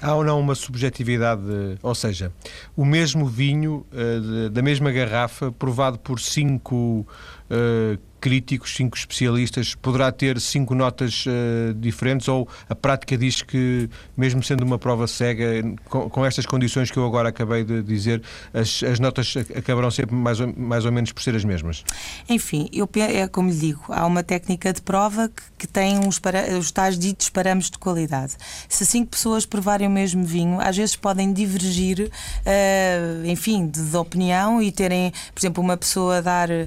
Há 0.00 0.14
ou 0.14 0.24
não 0.24 0.40
uma 0.40 0.54
subjetividade, 0.54 1.42
ou 1.82 1.94
seja, 1.94 2.32
o 2.76 2.84
mesmo 2.84 3.26
vinho 3.26 3.86
uh, 3.92 4.50
da 4.50 4.60
mesma 4.60 4.90
garrafa, 4.90 5.52
provado 5.52 5.98
por 5.98 6.18
cinco 6.18 7.06
uh, 7.50 7.98
críticos, 8.22 8.76
cinco 8.76 8.96
especialistas, 8.96 9.74
poderá 9.74 10.12
ter 10.12 10.40
cinco 10.40 10.76
notas 10.76 11.24
uh, 11.26 11.74
diferentes 11.74 12.28
ou 12.28 12.48
a 12.68 12.74
prática 12.74 13.18
diz 13.18 13.42
que, 13.42 13.90
mesmo 14.16 14.44
sendo 14.44 14.62
uma 14.62 14.78
prova 14.78 15.08
cega, 15.08 15.44
com, 15.86 16.08
com 16.08 16.24
estas 16.24 16.46
condições 16.46 16.88
que 16.88 16.96
eu 16.96 17.04
agora 17.04 17.30
acabei 17.30 17.64
de 17.64 17.82
dizer, 17.82 18.22
as, 18.54 18.84
as 18.84 19.00
notas 19.00 19.34
acabarão 19.56 19.90
sempre 19.90 20.14
mais 20.14 20.38
ou, 20.38 20.54
mais 20.56 20.84
ou 20.84 20.92
menos 20.92 21.10
por 21.10 21.20
ser 21.20 21.34
as 21.34 21.44
mesmas? 21.44 21.84
Enfim, 22.28 22.68
eu, 22.72 22.88
é 22.96 23.26
como 23.26 23.50
lhe 23.50 23.56
digo, 23.56 23.86
há 23.88 24.06
uma 24.06 24.22
técnica 24.22 24.72
de 24.72 24.80
prova 24.80 25.28
que, 25.28 25.42
que 25.58 25.66
tem 25.66 25.98
uns 25.98 26.20
para, 26.20 26.56
os 26.56 26.70
tais 26.70 26.96
ditos 26.96 27.28
parâmetros 27.28 27.72
de 27.72 27.78
qualidade. 27.78 28.34
Se 28.68 28.86
cinco 28.86 29.10
pessoas 29.10 29.44
provarem 29.44 29.88
o 29.88 29.90
mesmo 29.90 30.24
vinho, 30.24 30.60
às 30.60 30.76
vezes 30.76 30.94
podem 30.94 31.32
divergir, 31.32 32.08
uh, 32.08 33.26
enfim, 33.26 33.66
de, 33.66 33.82
de, 33.82 33.96
opinião 33.96 34.62
e 34.62 34.70
terem, 34.70 35.10
por 35.34 35.40
exemplo, 35.40 35.60
uma 35.64 35.76
pessoa 35.76 36.22
dar 36.22 36.48
uh, 36.48 36.64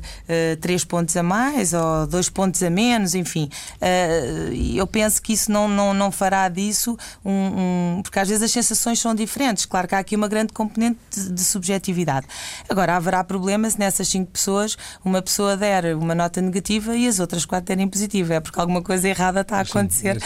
três 0.60 0.84
pontos 0.84 1.16
a 1.16 1.24
mais 1.24 1.45
ou 1.74 2.08
dois 2.08 2.30
pontos 2.30 2.62
a 2.64 2.70
menos, 2.70 3.16
enfim. 3.16 3.50
Uh, 3.76 4.54
eu 4.76 4.88
penso 4.88 5.22
que 5.22 5.34
isso 5.34 5.52
não, 5.52 5.68
não, 5.68 5.94
não 5.94 6.12
fará 6.12 6.48
disso 6.50 6.98
um, 7.24 7.32
um, 7.98 8.02
Porque 8.04 8.20
às 8.20 8.28
vezes 8.28 8.44
as 8.44 8.52
sensações 8.52 9.00
são 9.00 9.14
diferentes. 9.14 9.66
Claro 9.66 9.88
que 9.88 9.96
há 9.96 10.00
aqui 10.00 10.16
uma 10.16 10.28
grande 10.28 10.54
componente 10.54 11.00
de, 11.12 11.32
de 11.32 11.42
subjetividade. 11.44 12.28
Agora, 12.70 12.96
haverá 12.96 13.24
problema 13.24 13.70
se 13.70 13.80
nessas 13.80 14.08
cinco 14.08 14.32
pessoas 14.32 14.78
uma 15.04 15.22
pessoa 15.22 15.58
der 15.58 15.96
uma 15.96 16.16
nota 16.16 16.42
negativa 16.42 16.96
e 16.96 17.08
as 17.08 17.20
outras 17.20 17.46
quatro 17.46 17.68
derem 17.68 17.88
positiva. 17.88 18.36
É 18.36 18.40
porque 18.40 18.60
alguma 18.60 18.82
coisa 18.82 19.08
errada 19.08 19.42
está 19.42 19.58
a 19.58 19.62
acontecer. 19.62 20.18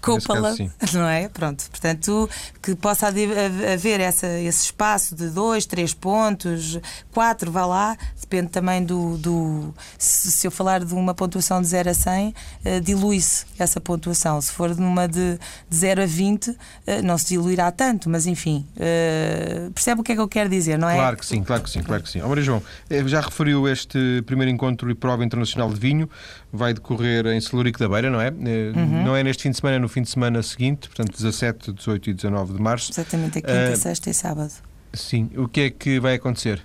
Culpa-la, 0.00 0.54
não 0.92 1.08
é? 1.08 1.28
Pronto. 1.28 1.64
Portanto, 1.70 2.28
que 2.62 2.74
possa 2.74 3.08
haver 3.08 4.00
essa, 4.00 4.26
esse 4.26 4.64
espaço 4.64 5.14
de 5.14 5.28
dois, 5.28 5.64
três 5.66 5.94
pontos, 5.94 6.78
quatro, 7.10 7.50
vá 7.50 7.64
lá, 7.64 7.96
depende 8.20 8.48
também 8.48 8.84
do. 8.84 9.16
do 9.18 9.74
se 9.98 10.46
eu 10.46 10.50
falar 10.50 10.63
de 10.84 10.94
uma 10.94 11.14
pontuação 11.14 11.60
de 11.60 11.68
0 11.68 11.90
a 11.90 11.94
100, 11.94 12.28
uh, 12.28 12.34
eh, 12.64 12.80
dilui-se 12.80 13.44
essa 13.58 13.80
pontuação. 13.80 14.40
Se 14.40 14.52
for 14.52 14.74
numa 14.76 15.06
de, 15.06 15.38
de 15.68 15.76
0 15.76 16.02
a 16.02 16.06
20, 16.06 16.50
uh, 16.50 16.56
eh, 16.86 17.02
não 17.02 17.16
se 17.18 17.28
diluirá 17.28 17.70
tanto, 17.70 18.08
mas 18.08 18.26
enfim, 18.26 18.66
uh, 18.76 19.70
percebe 19.72 20.00
o 20.00 20.04
que 20.04 20.12
é 20.12 20.14
que 20.14 20.20
eu 20.20 20.28
quero 20.28 20.48
dizer, 20.48 20.78
não 20.78 20.88
é? 20.88 20.96
Claro 20.96 21.16
que 21.16 21.26
sim, 21.26 21.42
claro 21.42 21.62
que 21.62 21.70
sim, 21.70 21.82
claro 21.82 22.02
que 22.02 22.08
sim. 22.08 22.20
Oh, 22.22 22.28
Maria 22.28 22.44
João, 22.44 22.62
já 23.06 23.20
referiu 23.20 23.68
este 23.68 24.22
primeiro 24.26 24.50
encontro 24.50 24.90
e 24.90 24.94
prova 24.94 25.24
internacional 25.24 25.72
de 25.72 25.78
vinho, 25.78 26.08
vai 26.52 26.72
decorrer 26.72 27.26
em 27.26 27.40
Celurico 27.40 27.78
da 27.78 27.88
Beira, 27.88 28.10
não 28.10 28.20
é? 28.20 28.30
Uhum. 28.30 29.04
Não 29.04 29.16
é 29.16 29.22
neste 29.22 29.42
fim 29.42 29.50
de 29.50 29.56
semana, 29.56 29.76
é 29.76 29.78
no 29.78 29.88
fim 29.88 30.02
de 30.02 30.10
semana 30.10 30.42
seguinte, 30.42 30.88
portanto 30.88 31.12
17, 31.16 31.72
18 31.72 32.10
e 32.10 32.14
19 32.14 32.54
de 32.54 32.62
março. 32.62 32.92
Exatamente, 32.92 33.38
a 33.38 33.42
quinta, 33.42 33.72
uh, 33.72 33.76
sexta 33.76 34.10
e 34.10 34.14
sábado. 34.14 34.52
Sim, 34.92 35.30
o 35.36 35.48
que 35.48 35.60
é 35.60 35.70
que 35.70 35.98
vai 35.98 36.14
acontecer? 36.14 36.62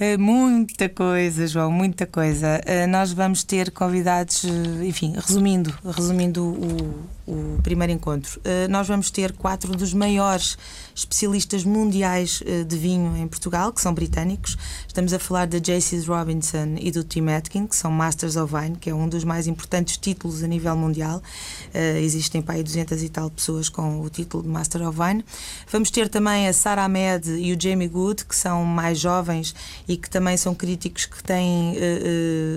Eh, 0.00 0.16
muita 0.16 0.88
coisa, 0.88 1.46
João, 1.46 1.72
muita 1.72 2.06
coisa. 2.06 2.60
Eh, 2.64 2.86
nós 2.86 3.12
vamos 3.12 3.42
ter 3.42 3.72
convidados, 3.72 4.44
eh, 4.44 4.86
enfim, 4.86 5.14
resumindo, 5.16 5.76
resumindo 5.84 6.44
o, 6.44 7.04
o 7.28 7.60
primeiro 7.62 7.92
encontro. 7.92 8.40
Nós 8.70 8.88
vamos 8.88 9.10
ter 9.10 9.32
quatro 9.32 9.76
dos 9.76 9.92
maiores 9.92 10.56
especialistas 10.94 11.62
mundiais 11.62 12.42
de 12.66 12.76
vinho 12.78 13.16
em 13.16 13.28
Portugal, 13.28 13.72
que 13.72 13.80
são 13.80 13.92
britânicos. 13.92 14.56
Estamos 14.86 15.12
a 15.12 15.18
falar 15.18 15.46
da 15.46 15.58
J.C. 15.58 16.00
Robinson 16.06 16.76
e 16.80 16.90
do 16.90 17.04
Tim 17.04 17.28
Atkin, 17.28 17.66
que 17.66 17.76
são 17.76 17.90
Masters 17.90 18.36
of 18.36 18.54
Wine, 18.54 18.76
que 18.76 18.90
é 18.90 18.94
um 18.94 19.08
dos 19.08 19.24
mais 19.24 19.46
importantes 19.46 19.96
títulos 19.98 20.42
a 20.42 20.46
nível 20.46 20.74
mundial. 20.76 21.22
Existem 22.02 22.40
para 22.40 22.54
aí 22.54 22.62
200 22.62 23.02
e 23.02 23.08
tal 23.08 23.30
pessoas 23.30 23.68
com 23.68 24.00
o 24.00 24.08
título 24.08 24.42
de 24.42 24.48
Master 24.48 24.88
of 24.88 24.98
Wine. 25.00 25.24
Vamos 25.70 25.90
ter 25.90 26.08
também 26.08 26.48
a 26.48 26.52
Sarah 26.52 26.84
Ahmed 26.84 27.28
e 27.30 27.52
o 27.52 27.60
Jamie 27.60 27.88
Good, 27.88 28.24
que 28.24 28.34
são 28.34 28.64
mais 28.64 28.98
jovens 28.98 29.54
e 29.86 29.96
que 29.96 30.08
também 30.08 30.36
são 30.36 30.54
críticos 30.54 31.04
que 31.04 31.22
têm 31.22 31.76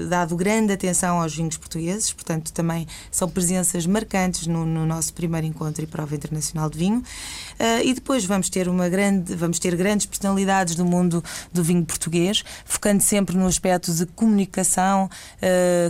dado 0.10 0.36
grande 0.36 0.74
atenção 0.74 1.22
aos 1.22 1.36
vinhos 1.36 1.58
portugueses, 1.58 2.14
portanto, 2.14 2.52
também 2.54 2.88
são 3.12 3.28
presenças 3.28 3.86
marcantes 3.86 4.48
no, 4.48 4.61
no 4.66 4.86
nosso 4.86 5.14
primeiro 5.14 5.48
encontro 5.48 5.84
e 5.84 5.88
prova 5.88 6.16
internacional 6.16 6.70
de 6.70 6.78
vinho. 6.78 7.00
Uh, 7.00 7.84
e 7.84 7.94
depois 7.94 8.26
vamos 8.26 8.50
ter 8.50 8.68
uma 8.68 8.90
grande, 8.90 9.36
vamos 9.36 9.60
ter 9.60 9.76
grandes 9.76 10.06
personalidades 10.06 10.76
do 10.76 10.86
mundo 10.86 11.24
do 11.52 11.64
vinho 11.64 11.86
português, 11.86 12.44
focando 12.66 13.02
sempre 13.02 13.36
no 13.38 13.46
aspecto 13.46 13.92
de 13.94 14.06
comunicação, 14.06 15.10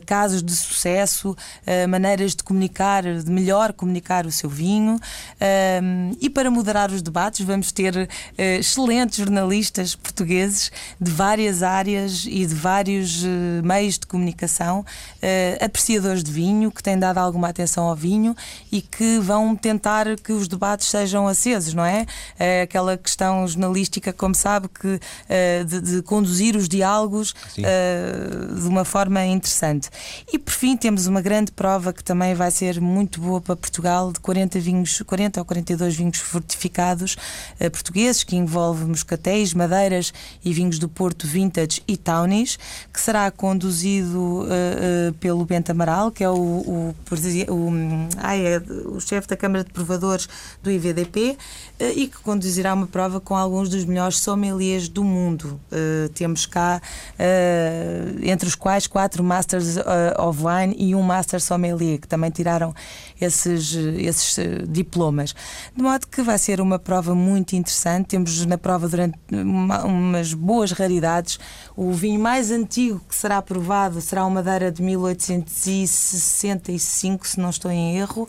casos 0.06 0.44
de 0.44 0.56
sucesso, 0.56 1.36
maneiras 1.90 2.36
de 2.36 2.44
comunicar, 2.44 3.04
de 3.04 3.32
melhor 3.32 3.74
comunicar 3.74 4.26
o 4.26 4.32
seu 4.32 4.50
vinho. 4.50 5.00
e 6.20 6.30
para 6.30 6.50
moderar 6.50 6.92
os 6.92 7.02
debates, 7.02 7.46
vamos 7.46 7.72
ter 7.72 8.10
excelentes 8.38 9.18
jornalistas 9.18 9.96
portugueses 9.96 10.72
de 11.00 11.12
várias 11.12 11.64
áreas 11.64 12.26
e 12.28 12.46
de 12.46 12.54
vários 12.54 13.24
uh, 13.24 13.28
meios 13.64 13.98
de 13.98 14.06
comunicação, 14.06 14.80
uh, 14.80 15.66
apreciadores 15.66 16.24
de 16.24 16.32
vinho, 16.32 16.72
que 16.72 16.84
têm 16.84 16.98
dado 16.98 17.18
alguma 17.18 17.50
atenção 17.50 17.86
ao 17.86 17.96
vinho 17.96 18.36
e 18.72 18.82
que 18.82 19.20
vão 19.20 19.56
tentar 19.56 20.16
que 20.18 20.32
os 20.32 20.48
debates 20.48 20.88
sejam 20.88 21.28
acesos, 21.28 21.74
não 21.74 21.86
é? 21.86 22.06
é 22.38 22.64
aquela 22.64 22.98
questão 22.98 23.48
jornalística, 23.48 24.12
como 24.12 24.36
sabe, 24.36 24.68
que, 24.68 24.88
uh, 24.88 25.66
de, 25.66 25.82
de, 25.82 26.02
conduzir 26.02 26.56
os 26.56 26.68
diálogos 26.68 27.34
de 27.56 28.68
uma 28.68 28.84
forma 28.84 29.24
interessante. 29.26 29.90
E 30.32 30.38
por 30.40 30.54
fim, 30.54 30.76
temos 30.76 31.08
uma 31.08 31.22
grande 31.22 31.52
prova 31.52 31.94
que 31.94 32.04
também 32.04 32.34
vai 32.34 32.52
ser 32.52 32.82
muito 32.82 33.20
boa 33.22 33.40
para 33.40 33.56
Portugal, 33.56 34.12
de 34.12 34.20
40 34.20 34.60
vinhos, 34.60 35.02
40 35.02 35.40
ou 35.40 35.46
42 35.46 35.96
vinhos 35.96 36.18
fortificados 36.18 37.16
portugueses, 37.72 38.24
que 38.24 38.36
envolve 38.36 38.86
moscatéis, 38.86 39.54
madeiras 39.54 40.14
e 40.44 40.54
vinhos 40.54 40.80
do 40.80 40.90
Porto 40.90 41.28
Vintage 41.28 41.82
e 41.88 41.96
Townies, 41.98 42.58
que 42.92 43.00
será 43.00 43.30
conduzido 43.32 44.18
uh, 44.18 44.44
uh, 44.44 45.14
pelo 45.20 45.46
Bento 45.46 45.72
Amaral, 45.72 46.12
que 46.12 46.24
é 46.24 46.30
o, 46.30 46.34
o, 46.34 46.96
o, 47.50 47.72
ah, 48.18 48.51
é 48.52 48.62
o 48.86 49.00
chefe 49.00 49.28
da 49.28 49.38
Câmara 49.38 49.64
de 49.64 49.72
Provadores 49.72 50.28
do 50.62 50.70
IVDP, 50.72 51.38
uh, 51.80 51.84
e 51.96 52.08
que 52.08 52.18
conduzirá 52.20 52.74
uma 52.74 52.88
prova 52.88 53.20
com 53.20 53.36
alguns 53.36 53.70
dos 53.70 53.86
melhores 53.86 54.20
sommeliers 54.20 54.88
do 54.88 55.04
mundo. 55.04 55.60
temos 56.14 56.46
cá, 56.46 56.82
entre 58.22 58.48
os 58.48 58.56
quais, 58.56 58.88
quatro 58.88 59.24
Masters 59.24 59.78
of 60.18 60.40
Wine 60.44 60.76
e 60.78 60.96
um 60.96 61.02
Master 61.02 61.42
Sommelier, 61.42 62.00
que 62.00 62.08
também 62.08 62.30
tiraram 62.30 62.74
esses, 63.24 63.74
esses 63.74 64.38
diplomas. 64.68 65.34
De 65.76 65.82
modo 65.82 66.08
que 66.08 66.22
vai 66.22 66.38
ser 66.38 66.60
uma 66.60 66.78
prova 66.78 67.16
muito 67.16 67.56
interessante. 67.56 68.08
Temos 68.08 68.46
na 68.46 68.58
prova 68.58 68.90
durante 68.90 69.18
uma, 69.32 69.86
umas 69.86 70.34
boas 70.34 70.72
raridades 70.72 71.40
o 71.76 71.94
vinho 71.94 72.20
mais 72.20 72.52
antigo 72.52 73.02
que 73.08 73.16
será 73.16 73.42
provado 73.42 74.02
será 74.02 74.26
uma 74.26 74.42
Madeira 74.42 74.72
de 74.72 74.82
1865, 74.82 77.28
se 77.28 77.40
não 77.40 77.52
estou 77.52 77.70
em 77.70 77.96
erro, 77.96 78.28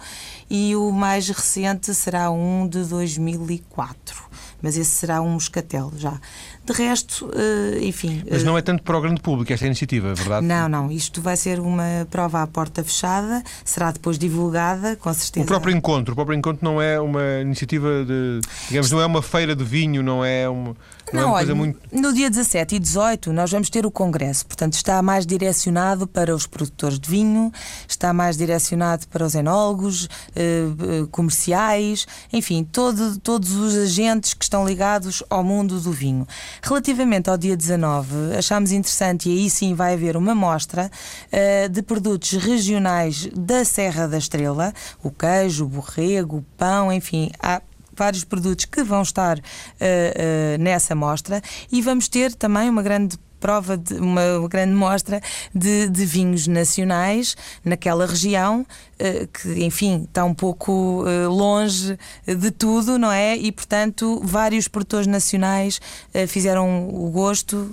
e 0.51 0.77
o 0.77 0.93
mais 0.93 1.27
recente 1.27 1.95
será 1.95 2.31
um 2.31 2.69
de 2.69 2.85
2004. 2.85 4.23
Mas 4.61 4.77
esse 4.77 4.91
será 4.91 5.23
um 5.23 5.31
moscatel 5.31 5.91
já. 5.97 6.21
De 6.65 6.73
resto, 6.73 7.29
eh, 7.35 7.81
enfim. 7.83 8.23
Mas 8.31 8.45
não 8.45 8.57
é 8.57 8.63
tanto 8.63 8.85
para 8.85 8.97
o 8.97 9.01
grande 9.01 9.21
público 9.21 9.53
esta 9.53 9.67
iniciativa, 9.67 10.11
é 10.11 10.15
verdade? 10.15 10.47
Não, 10.47 10.69
não. 10.69 10.93
Isto 10.93 11.21
vai 11.21 11.37
ser 11.37 11.59
uma 11.59 12.07
prova 12.09 12.41
à 12.43 12.47
porta 12.47 12.85
fechada, 12.85 13.43
será 13.65 13.91
depois 13.91 14.17
divulgada, 14.17 14.95
com 14.95 15.13
certeza. 15.13 15.45
O 15.45 15.49
próprio 15.49 15.77
encontro, 15.77 16.13
o 16.13 16.15
próprio 16.15 16.37
encontro 16.39 16.65
não 16.65 16.81
é 16.81 17.01
uma 17.01 17.41
iniciativa 17.41 18.05
de. 18.05 18.41
Digamos, 18.69 18.91
não 18.93 19.01
é 19.01 19.07
uma 19.07 19.23
feira 19.23 19.57
de 19.57 19.65
vinho, 19.65 20.03
não 20.03 20.25
é 20.25 20.49
uma. 20.49 20.77
Não, 21.13 21.23
não 21.23 21.29
é 21.31 21.43
olha, 21.43 21.55
muito... 21.55 21.79
no 21.93 22.13
dia 22.13 22.31
17 22.31 22.77
e 22.77 22.79
18 22.79 23.33
nós 23.33 23.51
vamos 23.51 23.69
ter 23.69 23.85
o 23.85 23.91
congresso, 23.91 24.47
portanto 24.47 24.75
está 24.75 25.01
mais 25.03 25.27
direcionado 25.27 26.07
para 26.07 26.35
os 26.35 26.47
produtores 26.47 26.99
de 26.99 27.09
vinho, 27.09 27.53
está 27.87 28.13
mais 28.13 28.37
direcionado 28.37 29.07
para 29.09 29.25
os 29.25 29.35
enólogos, 29.35 30.09
eh, 30.35 30.65
eh 30.67 31.07
comerciais, 31.11 32.07
enfim, 32.33 32.65
todo, 32.65 33.19
todos 33.19 33.53
os 33.53 33.77
agentes 33.77 34.35
que 34.35 34.45
estão 34.45 34.67
ligados 34.67 35.23
ao 35.29 35.45
mundo 35.45 35.81
do 35.81 35.93
vinho. 35.93 36.27
Relativamente 36.63 37.29
ao 37.29 37.37
dia 37.37 37.57
19, 37.57 38.37
achámos 38.37 38.73
interessante, 38.73 39.29
e 39.29 39.33
aí 39.33 39.51
sim 39.51 39.75
vai 39.75 39.95
haver 39.95 40.17
uma 40.17 40.35
mostra 40.35 40.91
uh, 41.33 41.69
de 41.69 41.83
produtos 41.83 42.33
regionais 42.33 43.29
da 43.35 43.65
Serra 43.65 44.07
da 44.07 44.19
Estrela, 44.19 44.73
o 45.03 45.11
queijo, 45.11 45.65
o 45.65 45.69
borrego, 45.69 46.39
o 46.39 46.45
pão, 46.57 46.93
enfim, 46.93 47.31
há 47.41 47.61
vários 47.97 48.25
produtos 48.25 48.65
que 48.65 48.83
vão 48.83 49.03
estar 49.03 49.39
uh, 49.39 49.41
uh, 49.41 50.63
nessa 50.63 50.95
mostra. 50.95 51.43
E 51.71 51.81
vamos 51.83 52.09
ter 52.09 52.35
também 52.35 52.69
uma 52.69 52.83
grande 52.83 53.17
prova 53.43 53.77
de 53.77 53.95
uma 53.95 54.49
grande 54.49 54.73
mostra 54.73 55.21
de, 55.53 55.89
de 55.89 56.07
vinhos 56.07 56.47
nacionais 56.47 57.37
naquela 57.65 58.07
região 58.07 58.65
eh, 59.05 59.27
que, 59.27 59.65
enfim, 59.65 60.05
está 60.05 60.25
um 60.25 60.33
pouco 60.33 61.05
eh, 61.09 61.27
longe 61.27 61.99
de 62.25 62.51
tudo, 62.53 63.01
não 63.01 63.11
é? 63.11 63.37
E, 63.37 63.51
portanto, 63.51 64.21
vários 64.23 64.69
produtores 64.69 65.09
nacionais 65.09 65.81
eh, 66.15 66.29
fizeram 66.29 66.89
o 66.89 67.11
gosto 67.11 67.69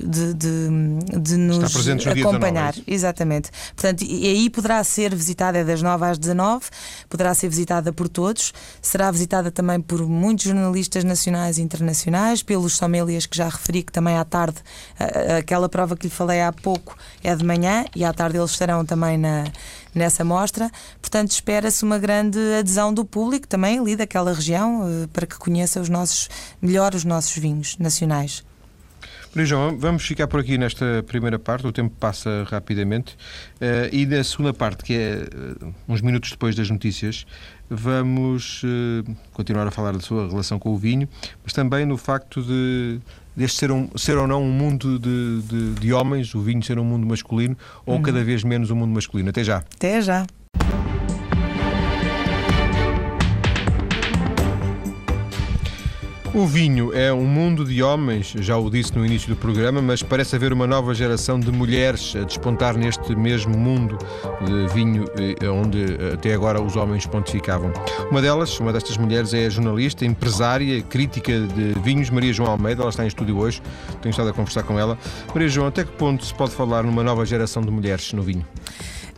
de, 0.00 0.34
de, 0.34 1.18
de 1.20 1.36
nos 1.36 2.06
acompanhar. 2.06 2.74
Exatamente. 2.86 3.50
Portanto, 3.74 4.02
e 4.02 4.28
aí 4.28 4.48
poderá 4.50 4.84
ser 4.84 5.12
visitada 5.12 5.58
é 5.58 5.64
das 5.64 5.82
9 5.82 6.04
às 6.06 6.16
19, 6.16 6.66
poderá 7.08 7.34
ser 7.34 7.48
visitada 7.48 7.92
por 7.92 8.08
todos, 8.08 8.52
será 8.80 9.10
visitada 9.10 9.50
também 9.50 9.80
por 9.80 10.06
muitos 10.06 10.44
jornalistas 10.44 11.02
nacionais 11.02 11.58
e 11.58 11.62
internacionais, 11.62 12.40
pelos 12.40 12.76
sommeliers 12.76 13.26
que 13.26 13.36
já 13.36 13.48
referi, 13.48 13.82
que 13.82 13.90
também 13.90 14.16
à 14.16 14.24
tarde 14.24 14.43
tarde. 14.44 14.58
Aquela 15.38 15.68
prova 15.68 15.96
que 15.96 16.06
lhe 16.06 16.12
falei 16.12 16.40
há 16.40 16.52
pouco 16.52 16.96
é 17.22 17.34
de 17.34 17.44
manhã 17.44 17.84
e 17.94 18.04
à 18.04 18.12
tarde 18.12 18.38
eles 18.38 18.50
estarão 18.50 18.84
também 18.84 19.16
na, 19.16 19.44
nessa 19.94 20.24
mostra. 20.24 20.70
Portanto, 21.00 21.30
espera-se 21.30 21.84
uma 21.84 21.98
grande 21.98 22.38
adesão 22.58 22.92
do 22.92 23.04
público 23.04 23.46
também 23.46 23.78
ali 23.78 23.96
daquela 23.96 24.32
região 24.32 24.82
eh, 24.86 25.06
para 25.12 25.26
que 25.26 25.38
conheça 25.38 25.80
os 25.80 25.88
nossos, 25.88 26.28
melhor 26.60 26.94
os 26.94 27.04
nossos 27.04 27.36
vinhos 27.36 27.76
nacionais. 27.78 28.44
Maria 29.34 29.46
João, 29.46 29.76
vamos 29.76 30.06
ficar 30.06 30.28
por 30.28 30.38
aqui 30.38 30.56
nesta 30.56 31.02
primeira 31.08 31.40
parte, 31.40 31.66
o 31.66 31.72
tempo 31.72 31.92
passa 31.98 32.46
rapidamente. 32.48 33.14
Uh, 33.56 33.90
e 33.90 34.06
na 34.06 34.22
segunda 34.22 34.54
parte, 34.54 34.84
que 34.84 34.94
é 34.94 35.26
uh, 35.64 35.74
uns 35.88 36.00
minutos 36.00 36.30
depois 36.30 36.54
das 36.54 36.70
notícias, 36.70 37.26
vamos 37.68 38.62
uh, 38.62 39.16
continuar 39.32 39.66
a 39.66 39.72
falar 39.72 39.90
da 39.90 39.98
sua 39.98 40.28
relação 40.28 40.56
com 40.60 40.70
o 40.70 40.76
vinho, 40.76 41.08
mas 41.42 41.52
também 41.52 41.84
no 41.84 41.96
facto 41.96 42.40
de 42.44 43.00
deste 43.36 43.58
ser, 43.58 43.70
um, 43.70 43.88
ser 43.96 44.16
ou 44.16 44.26
não 44.26 44.42
um 44.42 44.50
mundo 44.50 44.98
de, 44.98 45.42
de, 45.42 45.74
de 45.74 45.92
homens, 45.92 46.34
o 46.34 46.40
vinho 46.40 46.62
ser 46.62 46.78
um 46.78 46.84
mundo 46.84 47.06
masculino, 47.06 47.56
ou 47.84 47.96
uhum. 47.96 48.02
cada 48.02 48.22
vez 48.22 48.44
menos 48.44 48.70
um 48.70 48.76
mundo 48.76 48.92
masculino. 48.92 49.30
Até 49.30 49.44
já. 49.44 49.58
Até 49.58 50.00
já. 50.00 50.26
O 56.34 56.48
vinho 56.48 56.92
é 56.92 57.12
um 57.12 57.26
mundo 57.26 57.64
de 57.64 57.80
homens, 57.80 58.34
já 58.40 58.58
o 58.58 58.68
disse 58.68 58.92
no 58.98 59.06
início 59.06 59.28
do 59.28 59.36
programa, 59.36 59.80
mas 59.80 60.02
parece 60.02 60.34
haver 60.34 60.52
uma 60.52 60.66
nova 60.66 60.92
geração 60.92 61.38
de 61.38 61.52
mulheres 61.52 62.16
a 62.16 62.24
despontar 62.24 62.76
neste 62.76 63.14
mesmo 63.14 63.56
mundo 63.56 63.96
de 64.44 64.74
vinho 64.74 65.04
eh, 65.16 65.48
onde 65.48 65.96
até 66.12 66.34
agora 66.34 66.60
os 66.60 66.74
homens 66.74 67.06
pontificavam. 67.06 67.72
Uma 68.10 68.20
delas, 68.20 68.58
uma 68.58 68.72
destas 68.72 68.96
mulheres, 68.96 69.32
é 69.32 69.46
a 69.46 69.48
jornalista, 69.48 70.04
empresária, 70.04 70.82
crítica 70.82 71.38
de 71.38 71.78
vinhos, 71.80 72.10
Maria 72.10 72.32
João 72.32 72.50
Almeida. 72.50 72.82
Ela 72.82 72.90
está 72.90 73.04
em 73.04 73.08
estúdio 73.08 73.38
hoje, 73.38 73.62
tenho 74.02 74.10
estado 74.10 74.30
a 74.30 74.32
conversar 74.32 74.64
com 74.64 74.76
ela. 74.76 74.98
Maria 75.32 75.48
João, 75.48 75.68
até 75.68 75.84
que 75.84 75.92
ponto 75.92 76.24
se 76.24 76.34
pode 76.34 76.50
falar 76.50 76.82
numa 76.82 77.04
nova 77.04 77.24
geração 77.24 77.62
de 77.62 77.70
mulheres 77.70 78.12
no 78.12 78.24
vinho? 78.24 78.44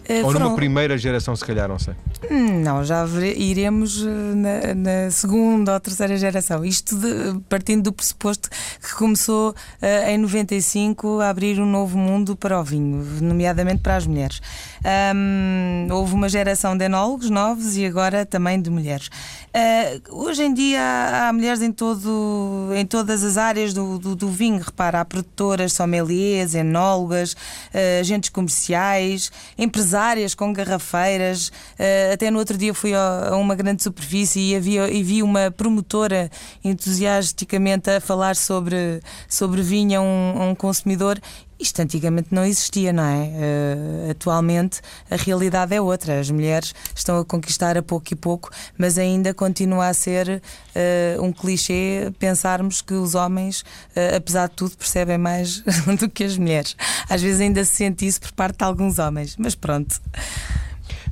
Uh, 0.08 0.24
Ou 0.24 0.32
foram... 0.32 0.46
numa 0.46 0.56
primeira 0.56 0.96
geração, 0.96 1.34
se 1.34 1.44
calhar, 1.44 1.68
não 1.68 1.78
sei. 1.78 1.94
Não, 2.30 2.84
já 2.84 3.04
iremos 3.36 4.04
eh, 4.04 4.34
na, 4.34 4.74
na, 4.74 5.10
segunda 5.10 5.74
ou 5.74 5.80
terceira 5.80 6.16
geração. 6.16 6.64
Isto 6.64 6.96
de, 6.96 7.40
partindo 7.48 7.84
do 7.84 7.92
pressuposto 7.92 8.48
que 8.80 8.94
começou 8.94 9.50
uh, 9.50 10.08
em 10.08 10.18
95 10.18 11.20
a 11.20 11.28
abrir 11.28 11.60
um 11.60 11.66
novo 11.66 11.98
mundo 11.98 12.36
para 12.36 12.60
o 12.60 12.64
vinho, 12.64 13.04
nomeadamente 13.20 13.82
para 13.82 13.96
as 13.96 14.06
mulheres. 14.06 14.40
Um, 14.86 15.88
houve 15.90 16.14
uma 16.14 16.28
geração 16.28 16.76
de 16.76 16.84
enólogos 16.84 17.28
novos 17.28 17.76
e 17.76 17.84
agora 17.84 18.24
também 18.24 18.62
de 18.62 18.70
mulheres. 18.70 19.08
Uh, 19.08 20.14
hoje 20.24 20.44
em 20.44 20.54
dia 20.54 20.80
há, 20.80 21.32
mulheres 21.32 21.60
em, 21.60 21.72
todo, 21.72 22.70
em 22.72 22.86
todas 22.86 23.24
as 23.24 23.36
áreas 23.36 23.74
do, 23.74 23.98
do, 23.98 24.14
do 24.14 24.28
vinho. 24.28 24.62
Repara, 24.62 25.00
há 25.00 25.04
produtoras, 25.04 25.72
sommeliers, 25.72 26.54
enólogas, 26.54 27.32
uh, 27.32 28.00
agentes 28.00 28.30
comerciais, 28.30 29.32
empresárias 29.58 30.36
com 30.36 30.52
garrafeiras. 30.52 31.48
Uh, 31.48 32.12
até 32.14 32.30
no 32.30 32.38
outro 32.38 32.56
dia 32.56 32.72
fui 32.72 32.94
a, 32.94 33.30
a, 33.30 33.36
uma 33.36 33.56
grande 33.56 33.82
superfície 33.82 34.52
e, 34.52 34.54
havia, 34.54 34.88
e 34.88 35.02
vi 35.02 35.20
uma 35.20 35.50
promotora 35.50 36.30
entusiasticamente 36.62 37.90
a 37.90 38.00
falar 38.00 38.36
sobre, 38.36 39.00
sobre 39.28 39.62
vinho 39.62 39.98
a 39.98 40.02
um, 40.02 40.42
a 40.42 40.44
um 40.44 40.54
consumidor 40.54 41.20
isto 41.58 41.80
antigamente 41.80 42.28
não 42.30 42.44
existia, 42.44 42.92
não 42.92 43.02
é? 43.02 43.24
Uh, 43.24 44.10
atualmente 44.10 44.80
a 45.10 45.16
realidade 45.16 45.74
é 45.74 45.80
outra. 45.80 46.20
As 46.20 46.30
mulheres 46.30 46.74
estão 46.94 47.18
a 47.18 47.24
conquistar 47.24 47.76
a 47.78 47.82
pouco 47.82 48.12
e 48.12 48.16
pouco, 48.16 48.50
mas 48.76 48.98
ainda 48.98 49.32
continua 49.32 49.88
a 49.88 49.94
ser 49.94 50.28
uh, 50.28 51.22
um 51.22 51.32
clichê 51.32 52.12
pensarmos 52.18 52.82
que 52.82 52.94
os 52.94 53.14
homens, 53.14 53.60
uh, 53.60 54.16
apesar 54.16 54.48
de 54.48 54.54
tudo, 54.54 54.76
percebem 54.76 55.18
mais 55.18 55.62
do 55.98 56.08
que 56.08 56.24
as 56.24 56.36
mulheres. 56.36 56.76
Às 57.08 57.22
vezes 57.22 57.40
ainda 57.40 57.64
se 57.64 57.74
sente 57.76 58.06
isso 58.06 58.20
por 58.20 58.32
parte 58.32 58.58
de 58.58 58.64
alguns 58.64 58.98
homens, 58.98 59.36
mas 59.38 59.54
pronto. 59.54 60.00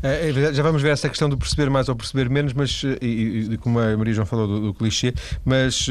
É, 0.03 0.31
já 0.53 0.63
vamos 0.63 0.83
ver 0.83 0.91
essa 0.91 1.09
questão 1.09 1.31
do 1.31 1.39
perceber 1.39 1.71
mais 1.71 1.89
ou 1.89 1.97
perceber 1.97 2.29
menos, 2.29 2.53
mas, 2.53 2.83
e, 3.01 3.49
e 3.53 3.57
como 3.57 3.79
a 3.79 3.97
Maria 3.97 4.13
João 4.13 4.27
falou 4.27 4.47
do, 4.47 4.61
do 4.61 4.75
clichê, 4.75 5.15
mas 5.43 5.87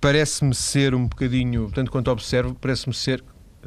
parece-me 0.00 0.54
ser 0.54 0.94
um 0.94 1.06
bocadinho, 1.06 1.70
tanto 1.74 1.90
quanto 1.90 2.10
observo, 2.10 2.54
parece-me 2.60 2.94
ser 2.94 3.22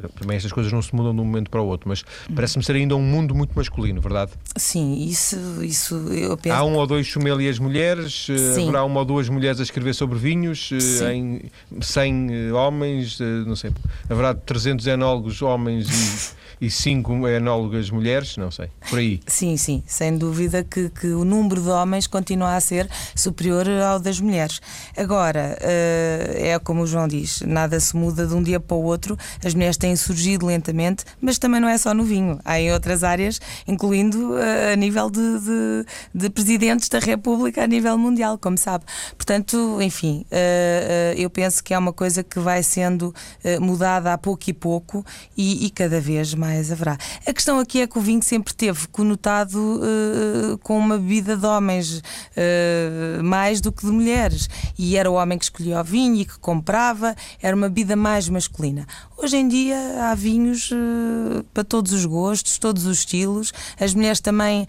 também 0.08 0.36
estas 0.36 0.52
coisas 0.52 0.72
não 0.72 0.80
se 0.80 0.94
mudam 0.94 1.14
de 1.14 1.20
um 1.20 1.24
momento 1.24 1.50
para 1.50 1.60
o 1.60 1.66
outro, 1.66 1.88
mas 1.88 2.04
parece-me 2.34 2.64
ser 2.64 2.74
ainda 2.76 2.96
um 2.96 3.02
mundo 3.02 3.34
muito 3.34 3.52
masculino, 3.54 4.00
verdade? 4.00 4.32
Sim, 4.56 4.94
isso, 4.94 5.36
isso 5.62 5.94
eu 6.12 6.36
penso. 6.36 6.56
Há 6.56 6.64
um 6.64 6.74
ou 6.76 6.86
dois 6.86 7.10
sommeliers 7.10 7.58
mulheres, 7.58 8.26
eh, 8.30 8.54
Sim. 8.54 8.62
haverá 8.64 8.84
uma 8.84 9.00
ou 9.00 9.04
duas 9.04 9.28
mulheres 9.28 9.60
a 9.60 9.62
escrever 9.62 9.94
sobre 9.94 10.18
vinhos, 10.18 10.70
eh, 10.72 11.12
em 11.14 11.42
100 11.80 12.28
eh, 12.30 12.52
homens, 12.52 13.18
não 13.46 13.56
sei, 13.56 13.70
haverá 14.08 14.34
300 14.34 14.86
enólogos 14.86 15.42
homens 15.42 15.88
e 15.88 16.39
e 16.60 16.70
cinco 16.70 17.26
enólogas 17.26 17.90
mulheres, 17.90 18.36
não 18.36 18.50
sei, 18.50 18.68
por 18.88 18.98
aí. 18.98 19.20
Sim, 19.26 19.56
sim, 19.56 19.82
sem 19.86 20.18
dúvida 20.18 20.62
que, 20.62 20.90
que 20.90 21.06
o 21.06 21.24
número 21.24 21.62
de 21.62 21.68
homens 21.70 22.06
continua 22.06 22.54
a 22.54 22.60
ser 22.60 22.88
superior 23.14 23.66
ao 23.68 23.98
das 23.98 24.20
mulheres. 24.20 24.60
Agora, 24.96 25.56
uh, 25.58 26.36
é 26.36 26.58
como 26.58 26.82
o 26.82 26.86
João 26.86 27.08
diz, 27.08 27.40
nada 27.42 27.80
se 27.80 27.96
muda 27.96 28.26
de 28.26 28.34
um 28.34 28.42
dia 28.42 28.60
para 28.60 28.76
o 28.76 28.82
outro, 28.82 29.16
as 29.42 29.54
mulheres 29.54 29.78
têm 29.78 29.96
surgido 29.96 30.46
lentamente, 30.46 31.04
mas 31.20 31.38
também 31.38 31.60
não 31.60 31.68
é 31.68 31.78
só 31.78 31.94
no 31.94 32.04
vinho, 32.04 32.38
há 32.44 32.60
em 32.60 32.70
outras 32.72 33.02
áreas, 33.02 33.40
incluindo 33.66 34.32
uh, 34.32 34.72
a 34.72 34.76
nível 34.76 35.08
de, 35.08 35.20
de, 35.40 35.86
de, 36.14 36.30
presidentes 36.30 36.90
da 36.90 36.98
República 36.98 37.64
a 37.64 37.66
nível 37.66 37.96
mundial, 37.96 38.36
como 38.36 38.58
sabe. 38.58 38.84
Portanto, 39.16 39.78
enfim, 39.80 40.26
uh, 40.30 41.14
eu 41.16 41.30
penso 41.30 41.64
que 41.64 41.72
é 41.72 41.78
uma 41.78 41.92
coisa 41.92 42.22
que 42.22 42.38
vai 42.38 42.62
sendo 42.62 43.14
mudada 43.60 44.12
a 44.12 44.18
pouco 44.18 44.48
e 44.48 44.52
pouco 44.52 45.04
e, 45.36 45.66
e 45.66 45.70
cada 45.70 46.00
vez 46.00 46.34
mais 46.34 46.49
mais 46.50 46.72
haverá. 46.72 46.98
A 47.26 47.32
questão 47.32 47.58
aqui 47.58 47.80
é 47.80 47.86
que 47.86 47.96
o 47.96 48.00
vinho 48.00 48.22
sempre 48.22 48.52
teve 48.52 48.88
conotado 48.88 49.80
uh, 49.80 50.58
com 50.58 50.76
uma 50.76 50.98
bebida 50.98 51.36
de 51.36 51.46
homens 51.46 51.98
uh, 51.98 53.22
mais 53.22 53.60
do 53.60 53.70
que 53.70 53.86
de 53.86 53.92
mulheres. 53.92 54.48
E 54.76 54.96
era 54.96 55.10
o 55.10 55.14
homem 55.14 55.38
que 55.38 55.44
escolhia 55.44 55.80
o 55.80 55.84
vinho 55.84 56.16
e 56.16 56.24
que 56.24 56.38
comprava, 56.38 57.14
era 57.40 57.54
uma 57.54 57.68
bebida 57.68 57.94
mais 57.94 58.28
masculina. 58.28 58.86
Hoje 59.16 59.36
em 59.36 59.46
dia 59.46 59.76
há 60.10 60.14
vinhos 60.14 60.70
uh, 60.72 61.44
para 61.54 61.62
todos 61.62 61.92
os 61.92 62.04
gostos, 62.04 62.58
todos 62.58 62.84
os 62.84 62.98
estilos. 62.98 63.52
As 63.78 63.94
mulheres 63.94 64.20
também, 64.20 64.66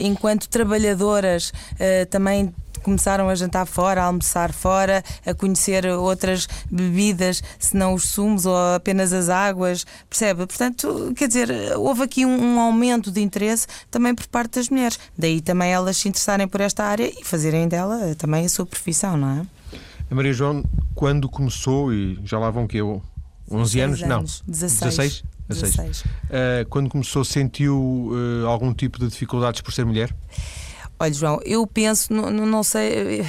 enquanto 0.00 0.48
trabalhadoras, 0.48 1.52
também 2.10 2.52
começaram 2.80 3.28
a 3.28 3.34
jantar 3.34 3.66
fora, 3.66 4.02
a 4.02 4.06
almoçar 4.06 4.52
fora, 4.52 5.02
a 5.24 5.34
conhecer 5.34 5.86
outras 5.86 6.48
bebidas, 6.70 7.42
se 7.58 7.76
não 7.76 7.94
os 7.94 8.04
sumos 8.04 8.46
ou 8.46 8.56
apenas 8.74 9.12
as 9.12 9.28
águas, 9.28 9.84
percebe? 10.08 10.46
Portanto, 10.46 11.12
quer 11.16 11.28
dizer, 11.28 11.50
houve 11.76 12.02
aqui 12.02 12.26
um, 12.26 12.54
um, 12.54 12.60
aumento 12.60 13.10
de 13.10 13.20
interesse 13.20 13.66
também 13.90 14.14
por 14.14 14.26
parte 14.26 14.56
das 14.56 14.68
mulheres. 14.68 14.98
Daí 15.16 15.40
também 15.40 15.72
elas 15.72 15.96
se 15.96 16.08
interessarem 16.08 16.48
por 16.48 16.60
esta 16.60 16.84
área 16.84 17.08
e 17.08 17.24
fazerem 17.24 17.68
dela 17.68 18.14
também 18.16 18.44
a 18.44 18.48
sua 18.48 18.66
profissão, 18.66 19.16
não 19.16 19.40
é? 19.40 19.46
A 20.10 20.14
Maria 20.14 20.32
João, 20.32 20.64
quando 20.94 21.28
começou, 21.28 21.92
e 21.92 22.18
já 22.24 22.38
lá 22.38 22.50
vão 22.50 22.66
que 22.66 22.78
eu, 22.78 23.00
11 23.50 23.80
anos? 23.80 24.02
anos? 24.02 24.42
Não, 24.46 24.52
16. 24.52 24.96
16? 24.96 25.24
16. 25.48 25.74
16. 25.76 26.00
Uh, 26.00 26.68
quando 26.68 26.88
começou, 26.88 27.24
sentiu 27.24 28.10
uh, 28.10 28.46
algum 28.46 28.72
tipo 28.72 28.98
de 28.98 29.08
dificuldades 29.08 29.60
por 29.60 29.72
ser 29.72 29.84
mulher? 29.84 30.14
Olha, 31.02 31.14
João, 31.14 31.40
eu 31.46 31.66
penso, 31.66 32.12
não, 32.12 32.30
não 32.30 32.62
sei. 32.62 33.24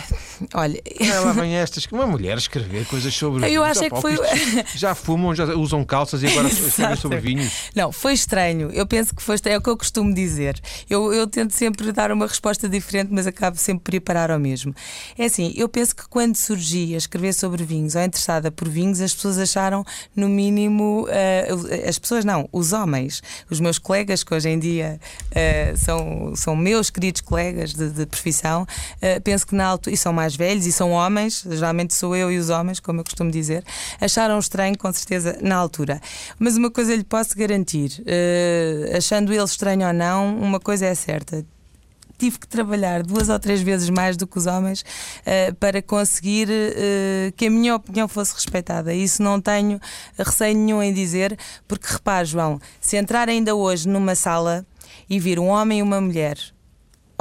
Olha. 0.54 0.82
Lá 1.24 1.32
vem 1.32 1.56
estas 1.56 1.86
que 1.86 1.94
uma 1.94 2.06
mulher 2.06 2.38
escrever 2.38 2.86
coisas 2.86 3.16
sobre. 3.16 3.50
Eu 3.50 3.64
acho 3.64 3.86
é 3.86 3.90
que 3.90 4.02
foi. 4.02 4.18
Já 4.76 4.94
fumam, 4.94 5.34
já 5.34 5.46
usam 5.56 5.82
calças 5.86 6.22
e 6.22 6.28
agora 6.28 6.50
escrevem 6.52 6.98
sobre 6.98 7.20
vinhos. 7.20 7.72
Não, 7.74 7.90
foi 7.90 8.12
estranho. 8.12 8.70
Eu 8.74 8.86
penso 8.86 9.16
que 9.16 9.24
foi 9.24 9.36
estranho. 9.36 9.56
É 9.56 9.58
o 9.58 9.62
que 9.62 9.70
eu 9.70 9.78
costumo 9.78 10.14
dizer. 10.14 10.60
Eu, 10.90 11.14
eu 11.14 11.26
tento 11.28 11.54
sempre 11.54 11.94
dar 11.94 12.12
uma 12.12 12.28
resposta 12.28 12.68
diferente, 12.68 13.08
mas 13.10 13.26
acabo 13.26 13.56
sempre 13.56 13.86
por 13.86 13.94
ir 13.94 14.02
parar 14.02 14.32
ao 14.32 14.40
mesmo. 14.40 14.76
É 15.18 15.26
assim, 15.26 15.54
eu 15.56 15.70
penso 15.70 15.96
que 15.96 16.10
quando 16.10 16.36
surgi 16.36 16.94
a 16.94 16.98
escrever 16.98 17.34
sobre 17.34 17.64
vinhos 17.64 17.96
ou 17.96 18.02
interessada 18.02 18.52
por 18.52 18.68
vinhos, 18.68 19.00
as 19.00 19.16
pessoas 19.16 19.38
acharam, 19.38 19.86
no 20.14 20.28
mínimo. 20.28 21.06
Uh, 21.06 21.88
as 21.88 21.98
pessoas 21.98 22.26
não, 22.26 22.50
os 22.52 22.74
homens, 22.74 23.24
os 23.50 23.62
meus 23.62 23.80
colegas, 23.80 24.26
que 24.26 24.34
hoje 24.34 24.50
em 24.50 24.60
dia 24.60 25.00
uh, 25.30 25.78
são, 25.78 26.36
são 26.36 26.54
meus 26.54 26.90
queridos 26.90 27.22
colegas 27.22 27.61
colegas 27.62 27.74
de, 27.74 27.90
de 27.90 28.06
profissão, 28.06 28.64
uh, 28.64 29.22
penso 29.24 29.46
que 29.46 29.56
na 29.56 29.66
altura, 29.66 29.94
e 29.94 29.98
são 29.98 30.12
mais 30.12 30.36
velhos 30.36 30.66
e 30.66 30.72
são 30.72 30.92
homens, 30.92 31.46
geralmente 31.50 31.94
sou 31.94 32.16
eu 32.16 32.32
e 32.32 32.38
os 32.38 32.50
homens, 32.50 32.80
como 32.80 33.00
eu 33.00 33.04
costumo 33.04 33.32
dizer, 33.32 33.64
acharam 34.00 34.40
estranho, 34.40 34.78
com 34.78 34.92
certeza, 34.92 35.38
na 35.42 35.56
altura. 35.56 36.02
Mas 36.40 36.58
uma 36.58 36.72
coisa 36.72 36.96
lhe 36.96 37.04
posso 37.04 37.38
garantir, 37.38 38.02
uh, 38.02 38.98
achando 38.98 39.32
ele 39.32 39.44
estranho 39.44 39.88
ou 39.88 39.94
não, 39.94 40.38
uma 40.38 40.60
coisa 40.60 40.86
é 40.86 40.96
certa 40.96 41.46
tive 42.18 42.38
que 42.38 42.48
trabalhar 42.48 43.02
duas 43.02 43.30
ou 43.30 43.40
três 43.40 43.64
vezes 43.64 43.90
mais 43.90 44.16
do 44.16 44.28
que 44.28 44.38
os 44.38 44.46
homens 44.46 44.82
uh, 44.82 45.56
para 45.56 45.82
conseguir 45.82 46.48
uh, 46.50 47.32
que 47.36 47.48
a 47.48 47.50
minha 47.50 47.76
opinião 47.76 48.08
fosse 48.08 48.36
respeitada. 48.36 48.94
Isso 48.94 49.24
não 49.24 49.42
tenho 49.42 49.80
receio 50.16 50.56
nenhum 50.56 50.84
em 50.84 50.94
dizer, 50.94 51.36
porque 51.68 51.88
repare, 51.92 52.28
João, 52.28 52.60
se 52.80 52.96
entrar 52.96 53.28
ainda 53.28 53.56
hoje 53.56 53.90
numa 53.90 54.14
sala 54.14 54.64
e 55.10 55.20
vir 55.20 55.40
um 55.40 55.48
homem 55.48 55.80
e 55.80 55.82
uma 55.82 56.00
mulher 56.00 56.38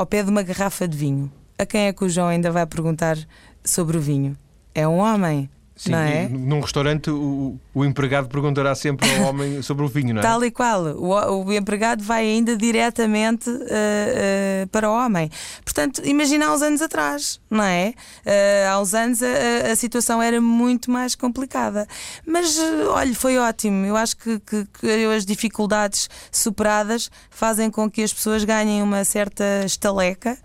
ao 0.01 0.07
pé 0.07 0.23
de 0.23 0.31
uma 0.31 0.43
garrafa 0.43 0.89
de 0.89 0.97
vinho. 0.97 1.31
A 1.59 1.67
quem 1.67 1.83
é 1.83 1.93
que 1.93 2.03
o 2.03 2.09
João 2.09 2.29
ainda 2.29 2.51
vai 2.51 2.65
perguntar 2.65 3.19
sobre 3.63 3.99
o 3.99 4.01
vinho? 4.01 4.35
É 4.75 4.89
um 4.89 4.97
homem. 4.97 5.51
Sim, 5.81 5.93
não 5.93 5.99
é? 5.99 6.29
Num 6.29 6.61
restaurante, 6.61 7.11
o, 7.11 7.59
o, 7.73 7.85
empregado 7.87 8.29
perguntará 8.29 8.75
sempre 8.75 9.09
ao 9.17 9.31
homem 9.31 9.63
sobre 9.65 9.83
o 9.83 9.89
vinho, 9.89 10.13
não 10.13 10.21
é? 10.21 10.23
Tal 10.23 10.45
e 10.45 10.51
qual. 10.51 10.83
O, 10.89 11.45
o 11.47 11.53
empregado 11.55 12.05
vai 12.05 12.23
ainda 12.23 12.55
diretamente 12.55 13.49
uh, 13.49 13.55
uh, 13.55 14.69
para 14.71 14.91
o 14.91 14.95
homem. 14.95 15.31
Portanto, 15.65 16.03
imagina 16.05 16.49
há 16.49 16.53
uns 16.53 16.61
anos 16.61 16.83
atrás, 16.83 17.41
não 17.49 17.65
é? 17.65 17.95
Uh, 18.27 18.71
há 18.71 18.79
uns 18.79 18.93
anos 18.93 19.23
a, 19.23 19.73
a, 19.73 19.75
situação 19.75 20.21
era 20.21 20.39
muito 20.39 20.91
mais 20.91 21.15
complicada. 21.15 21.89
Mas, 22.27 22.59
olha, 22.91 23.15
foi 23.15 23.39
ótimo. 23.39 23.87
Eu 23.87 23.97
acho 23.97 24.19
que, 24.19 24.39
que, 24.39 24.67
que, 24.79 25.05
as 25.17 25.25
dificuldades 25.25 26.11
superadas 26.31 27.11
fazem 27.31 27.71
com 27.71 27.91
que 27.91 28.03
as 28.03 28.13
pessoas 28.13 28.45
ganhem 28.45 28.83
uma 28.83 29.03
certa 29.03 29.65
estaleca 29.65 30.37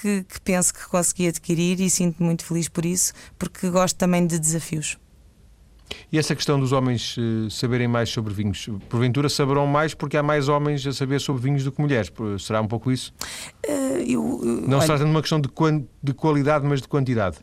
que, 0.00 0.24
que 0.24 0.40
penso 0.40 0.72
que 0.72 0.88
consegui 0.88 1.28
adquirir 1.28 1.80
e 1.80 1.90
sinto 1.90 2.22
muito 2.22 2.44
feliz 2.44 2.66
por 2.66 2.86
isso, 2.86 3.12
porque 3.38 3.68
gosto 3.68 3.96
também 3.96 4.26
de 4.26 4.37
desafios. 4.38 4.98
E 6.12 6.18
essa 6.18 6.34
questão 6.34 6.58
dos 6.58 6.72
homens 6.72 7.16
uh, 7.16 7.50
saberem 7.50 7.88
mais 7.88 8.10
sobre 8.10 8.32
vinhos, 8.32 8.68
porventura 8.88 9.28
saberão 9.28 9.66
mais 9.66 9.94
porque 9.94 10.16
há 10.16 10.22
mais 10.22 10.48
homens 10.48 10.86
a 10.86 10.92
saber 10.92 11.20
sobre 11.20 11.42
vinhos 11.42 11.64
do 11.64 11.72
que 11.72 11.80
mulheres. 11.80 12.12
Será 12.40 12.60
um 12.60 12.66
pouco 12.66 12.92
isso? 12.92 13.12
Uh, 13.66 13.72
eu, 14.06 14.22
uh, 14.22 14.44
Não 14.44 14.78
olha, 14.78 14.80
se 14.82 14.86
trata 14.86 15.04
de 15.04 15.10
uma 15.10 15.20
questão 15.20 15.40
de, 15.40 15.48
de 16.02 16.12
qualidade, 16.14 16.66
mas 16.66 16.80
de 16.82 16.88
quantidade. 16.88 17.38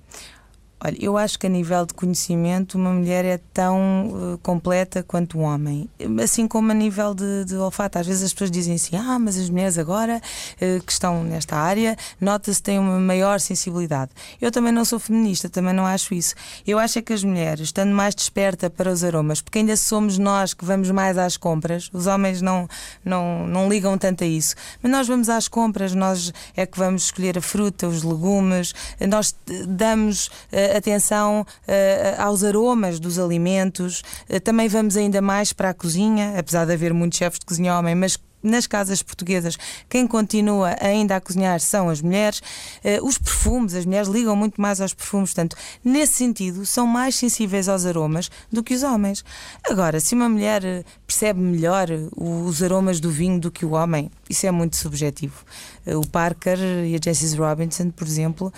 Olha, 0.85 0.97
eu 0.99 1.17
acho 1.17 1.39
que 1.39 1.47
a 1.47 1.49
nível 1.49 1.83
de 1.83 1.95
conhecimento 1.95 2.77
uma 2.77 2.91
mulher 2.91 3.25
é 3.25 3.39
tão 3.51 4.33
uh, 4.33 4.37
completa 4.43 5.01
quanto 5.01 5.39
um 5.39 5.41
homem, 5.41 5.89
assim 6.23 6.47
como 6.47 6.69
a 6.69 6.75
nível 6.75 7.15
de, 7.15 7.43
de, 7.43 7.55
olfato. 7.55 7.97
Às 7.97 8.05
vezes 8.05 8.21
as 8.21 8.31
pessoas 8.31 8.51
dizem 8.51 8.75
assim: 8.75 8.95
ah, 8.95 9.17
mas 9.17 9.35
as 9.35 9.49
mulheres 9.49 9.79
agora 9.79 10.21
uh, 10.21 10.83
que 10.83 10.91
estão 10.91 11.23
nesta 11.23 11.55
área 11.55 11.97
nota-se 12.21 12.61
têm 12.61 12.77
uma 12.77 12.99
maior 12.99 13.39
sensibilidade. 13.39 14.11
Eu 14.39 14.51
também 14.51 14.71
não 14.71 14.85
sou 14.85 14.99
feminista, 14.99 15.49
também 15.49 15.73
não 15.73 15.87
acho 15.87 16.13
isso. 16.13 16.35
Eu 16.67 16.77
acho 16.77 16.99
é 16.99 17.01
que 17.01 17.13
as 17.13 17.23
mulheres, 17.23 17.61
estando 17.61 17.91
mais 17.91 18.13
desperta 18.13 18.69
para 18.69 18.91
os 18.91 19.03
aromas, 19.03 19.41
porque 19.41 19.57
ainda 19.57 19.75
somos 19.75 20.19
nós 20.19 20.53
que 20.53 20.63
vamos 20.63 20.91
mais 20.91 21.17
às 21.17 21.35
compras, 21.35 21.89
os 21.93 22.05
homens 22.05 22.43
não, 22.43 22.69
não, 23.03 23.47
não 23.47 23.67
ligam 23.67 23.97
tanto 23.97 24.23
a 24.23 24.27
isso, 24.27 24.53
mas 24.83 24.91
nós 24.91 25.07
vamos 25.07 25.29
às 25.29 25.47
compras, 25.47 25.95
nós 25.95 26.31
é 26.55 26.63
que 26.63 26.77
vamos 26.77 27.05
escolher 27.05 27.39
a 27.39 27.41
fruta, 27.41 27.87
os 27.87 28.03
legumes, 28.03 28.75
nós 29.09 29.35
damos. 29.67 30.27
Uh, 30.27 30.74
atenção 30.77 31.41
uh, 31.41 32.21
aos 32.21 32.43
aromas 32.43 32.99
dos 32.99 33.17
alimentos. 33.19 34.03
Uh, 34.29 34.39
também 34.39 34.67
vamos 34.67 34.97
ainda 34.97 35.21
mais 35.21 35.53
para 35.53 35.69
a 35.69 35.73
cozinha, 35.73 36.33
apesar 36.37 36.65
de 36.65 36.73
haver 36.73 36.93
muitos 36.93 37.17
chefes 37.17 37.39
de 37.39 37.45
cozinha 37.45 37.77
homem, 37.77 37.95
mas 37.95 38.17
nas 38.45 38.67
casas 38.67 39.01
portuguesas, 39.01 39.57
quem 39.89 40.07
continua 40.07 40.75
ainda 40.79 41.15
a 41.15 41.21
cozinhar 41.21 41.59
são 41.59 41.89
as 41.89 42.01
mulheres. 42.01 42.39
Uh, 42.83 43.05
os 43.05 43.17
perfumes, 43.17 43.73
as 43.73 43.85
mulheres 43.85 44.07
ligam 44.07 44.35
muito 44.35 44.61
mais 44.61 44.79
aos 44.79 44.93
perfumes, 44.93 45.33
portanto, 45.33 45.57
nesse 45.83 46.13
sentido, 46.13 46.65
são 46.65 46.85
mais 46.85 47.15
sensíveis 47.15 47.67
aos 47.67 47.85
aromas 47.85 48.29
do 48.51 48.63
que 48.63 48.73
os 48.73 48.83
homens. 48.83 49.25
Agora, 49.67 49.99
se 49.99 50.13
uma 50.13 50.29
mulher 50.29 50.63
eh, 50.63 50.83
percebe 51.05 51.39
melhor 51.39 51.87
os 52.15 52.61
aromas 52.61 52.99
do 52.99 53.09
vinho 53.09 53.39
do 53.39 53.51
que 53.51 53.65
o 53.65 53.71
homem, 53.71 54.11
isso 54.29 54.45
é 54.45 54.51
muito 54.51 54.75
subjetivo. 54.75 55.43
O 55.85 56.07
Parker 56.07 56.57
e 56.59 56.95
a 56.95 56.99
Jessie 57.03 57.37
Robinson, 57.37 57.89
por 57.91 58.07
exemplo, 58.07 58.53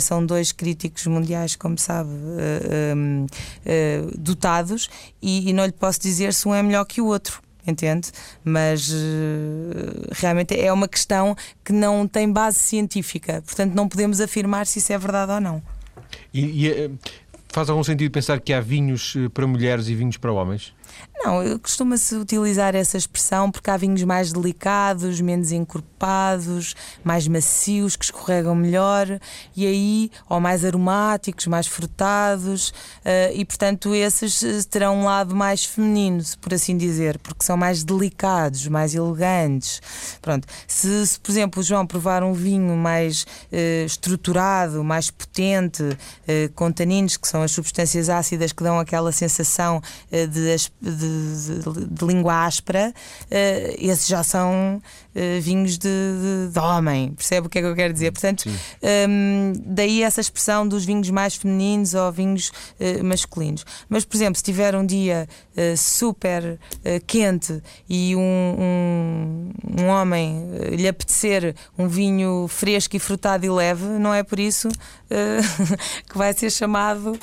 são 0.00 0.24
dois 0.24 0.52
críticos 0.52 1.06
mundiais, 1.06 1.54
como 1.54 1.78
sabe, 1.78 2.10
dotados, 4.16 4.90
e 5.20 5.52
não 5.52 5.64
lhe 5.64 5.72
posso 5.72 6.00
dizer 6.00 6.34
se 6.34 6.46
um 6.48 6.54
é 6.54 6.62
melhor 6.62 6.84
que 6.84 7.00
o 7.00 7.06
outro 7.06 7.40
entende? 7.66 8.10
Mas 8.44 8.90
uh, 8.90 8.94
realmente 10.12 10.58
é 10.58 10.72
uma 10.72 10.88
questão 10.88 11.36
que 11.64 11.72
não 11.72 12.06
tem 12.06 12.30
base 12.30 12.58
científica, 12.58 13.42
portanto 13.42 13.74
não 13.74 13.88
podemos 13.88 14.20
afirmar 14.20 14.66
se 14.66 14.78
isso 14.78 14.92
é 14.92 14.98
verdade 14.98 15.32
ou 15.32 15.40
não. 15.40 15.62
E, 16.32 16.66
e 16.66 16.68
eh, 16.68 16.90
faz 17.48 17.68
algum 17.70 17.84
sentido 17.84 18.10
pensar 18.10 18.40
que 18.40 18.52
há 18.52 18.60
vinhos 18.60 19.14
eh, 19.16 19.28
para 19.28 19.46
mulheres 19.46 19.88
e 19.88 19.94
vinhos 19.94 20.16
para 20.16 20.32
homens? 20.32 20.74
Não, 21.24 21.56
costuma-se 21.58 22.16
utilizar 22.16 22.74
essa 22.74 22.96
expressão 22.96 23.48
porque 23.48 23.70
há 23.70 23.76
vinhos 23.76 24.02
mais 24.02 24.32
delicados, 24.32 25.20
menos 25.20 25.52
encorpados, 25.52 26.74
mais 27.04 27.28
macios, 27.28 27.94
que 27.94 28.06
escorregam 28.06 28.56
melhor, 28.56 29.20
e 29.54 29.64
aí, 29.64 30.10
ou 30.28 30.40
mais 30.40 30.64
aromáticos, 30.64 31.46
mais 31.46 31.68
frutados, 31.68 32.70
uh, 32.70 33.32
e 33.34 33.44
portanto 33.44 33.94
esses 33.94 34.42
eh, 34.42 34.62
terão 34.68 34.96
um 34.96 35.04
lado 35.04 35.34
mais 35.34 35.64
feminino, 35.64 36.22
por 36.40 36.52
assim 36.54 36.76
dizer, 36.76 37.18
porque 37.18 37.44
são 37.44 37.56
mais 37.56 37.84
delicados, 37.84 38.66
mais 38.66 38.94
elegantes. 38.94 39.80
Pronto, 40.20 40.48
se, 40.66 41.06
se 41.06 41.20
por 41.20 41.30
exemplo 41.30 41.60
o 41.60 41.62
João 41.62 41.86
provar 41.86 42.24
um 42.24 42.32
vinho 42.32 42.76
mais 42.76 43.22
uh, 43.22 43.86
estruturado, 43.86 44.82
mais 44.82 45.08
potente, 45.10 45.96
com 46.54 46.72
taninos, 46.72 47.16
que 47.16 47.28
são 47.28 47.42
as 47.42 47.52
substâncias 47.52 48.08
ácidas 48.08 48.52
que 48.52 48.62
dão 48.62 48.78
aquela 48.78 49.12
sensação 49.12 49.80
de 50.10 50.81
de, 50.90 51.62
de, 51.62 51.86
de 51.86 52.04
língua 52.04 52.44
áspera, 52.44 52.92
uh, 52.92 53.74
esses 53.78 54.06
já 54.06 54.22
são 54.22 54.82
uh, 55.14 55.40
vinhos 55.40 55.78
de, 55.78 55.88
de, 56.52 56.58
homem. 56.58 57.12
Percebe 57.12 57.46
o 57.46 57.50
que 57.50 57.58
é 57.58 57.62
que 57.62 57.68
eu 57.68 57.74
quero 57.74 57.92
dizer? 57.92 58.12
Portanto, 58.12 58.44
um, 59.08 59.52
daí 59.64 60.02
essa 60.02 60.20
expressão 60.20 60.66
dos 60.66 60.84
vinhos 60.84 61.10
mais 61.10 61.34
femininos 61.34 61.94
ou 61.94 62.10
vinhos 62.12 62.48
uh, 62.48 63.04
masculinos. 63.04 63.64
Mas, 63.88 64.04
por 64.04 64.16
exemplo, 64.16 64.36
se 64.36 64.42
tiver 64.42 64.74
um 64.74 64.84
dia 64.84 65.28
super 65.76 66.58
quente 67.06 67.62
e 67.88 68.16
um, 68.16 68.20
um, 68.20 69.50
um 69.82 69.86
homem 69.88 70.48
lhe 70.70 70.88
apetecer 70.88 71.54
um 71.78 71.86
vinho 71.86 72.46
fresco 72.48 72.96
e 72.96 72.98
frutado 72.98 73.44
e 73.44 73.50
leve, 73.50 73.84
não 73.84 74.14
é 74.14 74.22
por 74.22 74.38
isso 74.38 74.68
que 76.08 76.16
vai 76.16 76.32
ser 76.32 76.50
chamado 76.50 77.18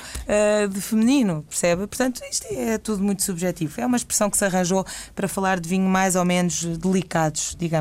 de 0.72 0.82
feminino, 0.82 1.44
percebe? 1.50 1.88
Portanto, 1.88 2.22
isto 2.30 2.46
é 2.52 2.78
tudo 2.78 3.04
muito 3.04 3.24
subjetivo. 3.24 3.82
É 3.82 3.86
uma 3.86 3.98
expressão 3.98 4.30
que 4.30 4.38
se 4.38 4.46
arranjou 4.46 4.86
para 5.16 5.28
falar 5.28 5.60
de 5.60 5.68
vinho 5.68 5.90
mais 5.90 6.16
ou 6.16 6.26
menos 6.26 6.64
delicados, 6.78 7.56
digamos. 7.58 7.79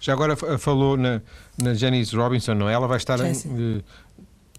Já 0.00 0.12
agora 0.12 0.36
falou 0.58 0.96
na, 0.96 1.20
na 1.60 1.74
Janice 1.74 2.14
Robinson, 2.14 2.54
não 2.54 2.68
é? 2.68 2.74
Ela 2.74 2.86
vai 2.86 2.98
estar 2.98 3.18
eh, 3.20 3.32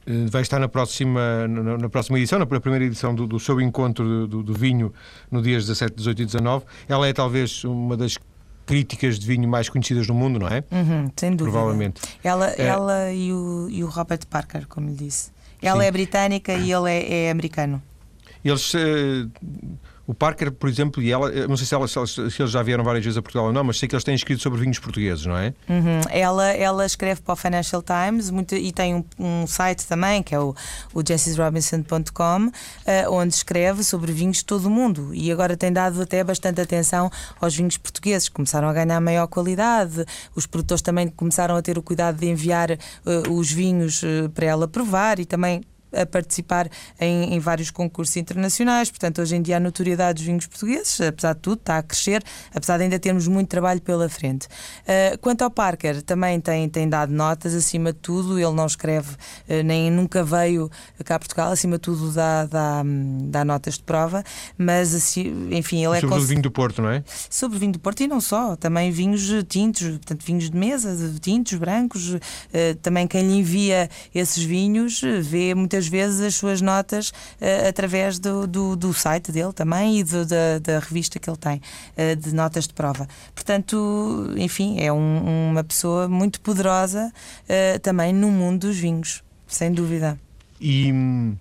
eh, 0.07 0.25
vai 0.29 0.41
estar 0.41 0.59
na 0.59 0.67
próxima, 0.67 1.47
na, 1.47 1.77
na, 1.77 1.89
próxima 1.89 2.17
edição, 2.17 2.39
na 2.39 2.45
primeira 2.45 2.85
edição 2.85 3.13
do, 3.13 3.27
do 3.27 3.39
seu 3.39 3.59
encontro 3.61 4.27
do, 4.27 4.43
do, 4.43 4.53
vinho 4.53 4.93
no 5.31 5.41
dias 5.41 5.65
17, 5.65 5.95
18 5.95 6.21
e 6.21 6.25
19. 6.25 6.65
Ela 6.87 7.07
é 7.07 7.13
talvez 7.13 7.63
uma 7.63 7.95
das 7.97 8.17
críticas 8.65 9.19
de 9.19 9.27
vinho 9.27 9.47
mais 9.47 9.69
conhecidas 9.69 10.07
no 10.07 10.13
mundo, 10.13 10.39
não 10.39 10.47
é? 10.47 10.63
Uhum, 10.71 11.11
sem 11.15 11.35
dúvida. 11.35 11.51
Provavelmente. 11.51 12.01
Ela, 12.23 12.51
é... 12.51 12.61
ela 12.63 13.11
e, 13.11 13.31
o, 13.31 13.67
e 13.69 13.83
o 13.83 13.87
Robert 13.87 14.25
Parker, 14.29 14.67
como 14.67 14.89
lhe 14.89 14.95
disse. 14.95 15.31
Ela 15.61 15.81
Sim. 15.81 15.87
é 15.87 15.91
britânica 15.91 16.53
e 16.53 16.71
ele 16.71 16.91
é, 16.91 17.25
é 17.25 17.31
americano. 17.31 17.81
Eles 18.43 18.73
uh, 18.73 18.77
o 20.07 20.13
Parker, 20.13 20.51
por 20.51 20.69
exemplo, 20.69 21.01
e 21.01 21.11
ela, 21.11 21.31
não 21.47 21.57
sei 21.57 21.65
se, 21.65 21.73
ela, 21.73 21.87
se, 21.87 21.99
eles 22.39 22.51
já 22.51 22.61
vieram 22.61 22.83
várias 22.83 23.03
vezes 23.03 23.17
a 23.17 23.21
Portugal 23.21 23.47
ou 23.47 23.53
não, 23.53 23.63
mas 23.63 23.79
sei 23.79 23.89
que 23.89 23.95
eles 23.95 24.03
têm 24.03 24.13
escrito 24.13 24.41
sobre 24.41 24.59
vinhos 24.59 24.77
portugueses, 24.77 25.25
não 25.25 25.35
é? 25.35 25.53
Uhum. 25.67 26.01
Ela, 26.09 26.51
ela 26.51 26.85
escreve 26.85 27.21
para 27.21 27.33
o 27.33 27.35
Financial 27.35 27.81
Times 27.81 28.29
muito, 28.29 28.55
e 28.55 28.71
tem 28.71 28.95
um, 28.95 29.03
um, 29.17 29.47
site 29.47 29.87
também, 29.87 30.21
que 30.21 30.35
é 30.35 30.39
o, 30.39 30.55
o 30.93 30.99
uh, 30.99 31.03
onde 33.11 33.33
escreve 33.33 33.83
sobre 33.83 34.11
vinhos 34.11 34.37
de 34.37 34.45
todo 34.45 34.65
o 34.65 34.69
mundo. 34.69 35.13
E 35.13 35.31
agora 35.31 35.57
tem 35.57 35.71
dado 35.71 36.01
até 36.01 36.23
bastante 36.23 36.61
atenção 36.61 37.09
aos 37.41 37.55
vinhos 37.55 37.77
portugueses, 37.77 38.29
começaram 38.29 38.67
a 38.67 38.73
ganhar 38.73 38.99
maior 39.01 39.27
qualidade, 39.27 40.05
os 40.35 40.45
produtores 40.45 40.81
também 40.81 41.07
começaram 41.07 41.55
a 41.55 41.61
ter 41.61 41.77
o 41.77 41.81
cuidado 41.81 42.19
de 42.19 42.27
enviar 42.27 42.71
uh, 42.71 43.31
os 43.31 43.51
vinhos 43.51 44.03
uh, 44.03 44.29
para 44.33 44.45
ela 44.45 44.67
provar 44.67 45.19
e 45.19 45.25
também 45.25 45.61
a 45.95 46.05
participar 46.05 46.69
em, 46.99 47.33
em, 47.33 47.39
vários 47.39 47.71
concursos 47.71 48.15
internacionais. 48.17 48.89
Portanto, 48.89 49.21
hoje 49.21 49.35
em 49.35 49.41
dia 49.41 49.57
a 49.57 49.59
notoriedade 49.59 50.15
dos 50.15 50.25
vinhos 50.25 50.45
portugueses, 50.47 50.99
apesar 51.01 51.33
de 51.33 51.39
tudo, 51.39 51.59
está 51.59 51.77
a 51.77 51.83
crescer, 51.83 52.23
apesar 52.53 52.77
de 52.77 52.83
ainda 52.83 52.99
termos 52.99 53.27
muito 53.27 53.47
trabalho 53.47 53.81
pela 53.81 54.09
frente. 54.09 54.45
Uh, 54.45 55.17
quanto 55.19 55.43
ao 55.43 55.49
Parker, 55.49 56.01
também 56.01 56.39
tem, 56.39 56.67
tem 56.69 56.87
dado 56.87 57.11
notas, 57.11 57.53
acima 57.53 57.93
de 57.93 57.99
tudo, 57.99 58.37
ele 58.39 58.51
não 58.53 58.65
escreve, 58.65 59.11
uh, 59.11 59.63
nem 59.63 59.89
nunca 59.89 60.23
veio 60.23 60.69
cá 61.03 61.15
a 61.15 61.19
Portugal, 61.19 61.51
acima 61.51 61.77
de 61.77 61.81
tudo 61.81 62.11
dá, 62.11 62.45
dá, 62.45 62.83
dá 63.23 63.45
notas 63.45 63.75
de 63.75 63.83
prova, 63.83 64.23
mas 64.57 64.93
assim, 64.93 65.49
enfim, 65.51 65.85
ele 65.85 65.97
é. 65.97 66.01
Sobre 66.01 66.17
o 66.17 66.21
vinho 66.21 66.41
do 66.41 66.51
Porto, 66.51 66.81
não 66.81 66.89
é? 66.89 67.03
Sobre 67.29 67.57
o 67.57 67.59
vinho 67.59 67.73
do 67.73 67.79
Porto 67.79 68.01
e 68.01 68.07
não 68.07 68.19
só, 68.19 68.55
também 68.55 68.91
vinhos 68.91 69.29
tintos, 69.47 69.87
portanto, 69.87 70.23
vinhos 70.25 70.49
de 70.49 70.57
mesa, 70.57 71.19
tintos, 71.19 71.57
brancos, 71.57 72.13
uh, 72.13 72.19
também 72.81 73.07
quem 73.07 73.27
lhe 73.27 73.37
envia 73.37 73.89
esses 74.13 74.43
vinhos 74.43 75.01
vê 75.21 75.53
muitas 75.53 75.84
muitas 75.85 75.87
vezes 75.87 76.21
as 76.21 76.35
suas 76.35 76.61
notas 76.61 77.09
uh, 77.09 77.69
através 77.69 78.19
do, 78.19 78.47
do, 78.47 78.75
do, 78.75 78.93
site 78.93 79.31
dele 79.31 79.53
também 79.53 79.99
e 79.99 80.03
do, 80.03 80.25
da, 80.25 80.59
da, 80.59 80.79
revista 80.79 81.19
que 81.19 81.29
ele 81.29 81.37
tem 81.37 81.61
uh, 81.97 82.15
de 82.15 82.33
notas 82.33 82.67
de 82.67 82.73
prova. 82.73 83.07
Portanto, 83.33 84.33
enfim, 84.37 84.79
é 84.79 84.91
um, 84.91 85.51
uma 85.51 85.63
pessoa 85.63 86.07
muito 86.07 86.41
poderosa 86.41 87.11
uh, 87.43 87.79
também 87.79 88.13
no 88.13 88.29
mundo 88.29 88.67
dos 88.67 88.77
vinhos, 88.77 89.23
sem 89.47 89.71
dúvida. 89.71 90.19
E. 90.59 90.91
Hum, 90.91 91.35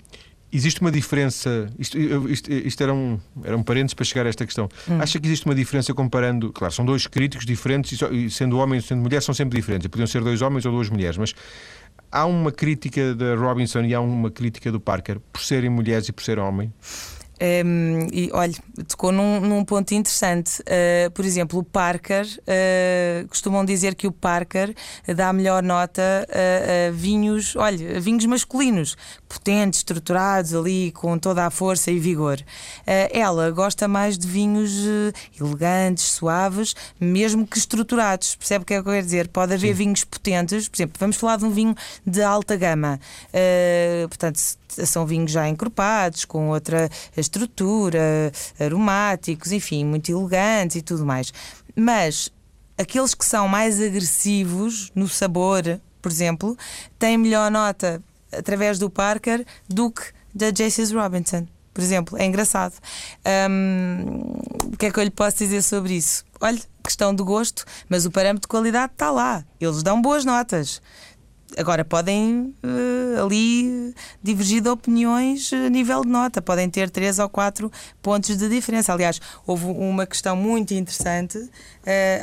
existe 0.53 0.81
uma 0.81 0.91
diferença. 0.91 1.69
Isto, 1.77 1.99
isto, 2.31 2.53
isto 2.53 2.83
era, 2.83 2.95
um, 2.95 3.19
era 3.43 3.57
um 3.57 3.63
parênteses 3.63 3.95
para 3.95 4.05
chegar 4.05 4.25
a 4.25 4.29
esta 4.29 4.47
questão. 4.47 4.69
Hum. 4.89 5.01
Acha 5.01 5.19
que 5.19 5.27
existe 5.27 5.45
uma 5.47 5.55
diferença 5.55 5.93
comparando. 5.93 6.53
Claro, 6.53 6.73
são 6.73 6.85
dois 6.85 7.09
críticos 7.09 7.45
diferentes 7.45 8.01
e, 8.13 8.31
sendo 8.31 8.59
homem 8.59 8.79
e 8.79 8.83
sendo 8.83 9.03
mulher 9.03 9.21
são 9.21 9.35
sempre 9.35 9.59
diferentes. 9.59 9.89
Podiam 9.89 10.07
ser 10.07 10.23
dois 10.23 10.41
homens 10.43 10.65
ou 10.65 10.71
duas 10.71 10.89
mulheres, 10.89 11.17
mas 11.17 11.35
há 12.15 12.25
uma 12.25 12.53
crítica 12.53 13.13
da 13.13 13.35
Robinson 13.35 13.81
e 13.81 13.93
há 13.93 14.01
uma 14.01 14.31
crítica 14.31 14.71
do 14.71 14.79
Parker 14.79 15.19
por 15.33 15.43
serem 15.43 15.69
mulheres 15.69 16.09
e 16.09 16.13
por 16.13 16.23
ser 16.23 16.39
homem. 16.39 16.73
Um, 17.45 18.07
e 18.11 18.31
olha, 18.33 18.55
tocou 18.89 19.13
num, 19.13 19.41
num 19.41 19.65
ponto 19.65 19.93
interessante. 19.93 20.61
Uh, 20.63 21.11
por 21.11 21.25
exemplo, 21.25 21.59
o 21.59 21.63
Parker, 21.63 22.25
uh, 22.27 23.29
costumam 23.29 23.65
dizer 23.65 23.95
que 23.95 24.07
o 24.07 24.13
Parker 24.13 24.75
dá 25.15 25.29
a 25.29 25.33
melhor 25.33 25.63
nota 25.63 26.27
a, 26.31 26.89
a 26.89 26.91
vinhos, 26.91 27.55
olha, 27.57 27.99
a 27.99 28.01
vinhos 28.01 28.25
masculinos, 28.25 28.97
potentes, 29.29 29.81
estruturados 29.81 30.55
ali, 30.55 30.91
com 30.93 31.19
toda 31.19 31.45
a 31.45 31.51
força 31.51 31.91
e 31.91 31.99
vigor. 31.99 32.39
Uh, 32.39 33.11
ela 33.13 33.51
gosta 33.51 33.87
mais 33.87 34.17
de 34.17 34.27
vinhos 34.27 34.73
elegantes, 35.39 36.05
suaves, 36.05 36.75
mesmo 36.99 37.47
que 37.47 37.59
estruturados. 37.59 38.37
Percebe 38.37 38.63
o 38.63 38.67
que 38.67 38.75
é 38.75 38.83
que 38.83 38.89
eu 38.89 38.93
quero 38.93 39.05
dizer? 39.05 39.29
Pode 39.29 39.53
haver 39.53 39.69
Sim. 39.69 39.85
vinhos 39.85 40.05
potentes, 40.05 40.69
por 40.69 40.77
exemplo, 40.77 40.97
vamos 40.99 41.17
falar 41.17 41.37
de 41.37 41.45
um 41.45 41.51
vinho 41.51 41.75
de 42.07 42.23
alta 42.23 42.57
gama. 42.57 42.99
portanto, 44.09 44.41
são 44.85 45.07
vinhos 45.07 45.31
já 45.31 45.49
encorpados, 45.49 46.25
com 46.25 46.49
outra 46.49 46.89
estrutura, 47.17 48.33
aromáticos, 48.59 49.53
enfim, 49.53 49.85
muito 49.85 50.11
elegantes 50.11 50.77
e 50.77 50.83
tudo 50.83 51.05
mais. 51.05 51.33
Mas 51.77 52.31
aqueles 52.79 53.15
que 53.15 53.25
são 53.25 53.49
mais 53.49 53.81
agressivos 53.81 54.91
no 54.95 55.09
sabor, 55.09 55.81
por 56.01 56.11
exemplo, 56.11 56.57
têm 56.99 57.17
melhor 57.17 57.51
nota 57.51 58.03
através 58.33 58.79
do 58.79 58.91
Parker 58.91 59.45
do 59.69 59.91
que 59.91 60.03
da 60.35 60.51
J.C. 60.51 60.93
Robinson. 60.95 61.47
Por 61.73 61.83
exemplo, 61.83 62.17
é 62.17 62.25
engraçado. 62.25 62.75
Um, 63.51 64.37
o 64.73 64.77
que 64.77 64.87
é 64.87 64.91
que 64.93 64.99
eu 64.99 65.03
lhe 65.03 65.11
posso 65.11 65.39
dizer 65.39 65.63
sobre 65.63 65.95
isso? 65.95 66.25
Olha, 66.41 66.61
questão 66.85 67.13
de 67.13 67.23
gosto, 67.23 67.65
mas 67.89 68.07
o 68.07 68.13
parâmetro 68.13 68.43
de 68.43 68.49
qualidade 68.49 68.93
está 68.93 69.11
lá. 69.11 69.45
Eles 69.61 69.83
dão 69.83 70.01
boas 70.01 70.25
notas. 70.25 70.81
Agora, 71.57 71.85
podem 71.85 72.55
uh, 72.65 73.25
ali 73.25 73.95
divergir 74.23 74.61
de 74.61 74.69
opiniões 74.69 75.53
a 75.53 75.69
nível 75.69 76.03
de 76.03 76.09
nota, 76.09 76.43
podem 76.43 76.69
ter 76.69 76.91
três 76.91 77.19
ou 77.19 77.29
quatro 77.29 77.71
pontos 78.03 78.37
de 78.37 78.49
diferença. 78.49 78.93
Aliás, 78.93 79.21
houve 79.47 79.67
uma 79.67 80.07
questão 80.07 80.37
muito 80.37 80.75
interessante 80.75 81.39
uh, 81.39 81.51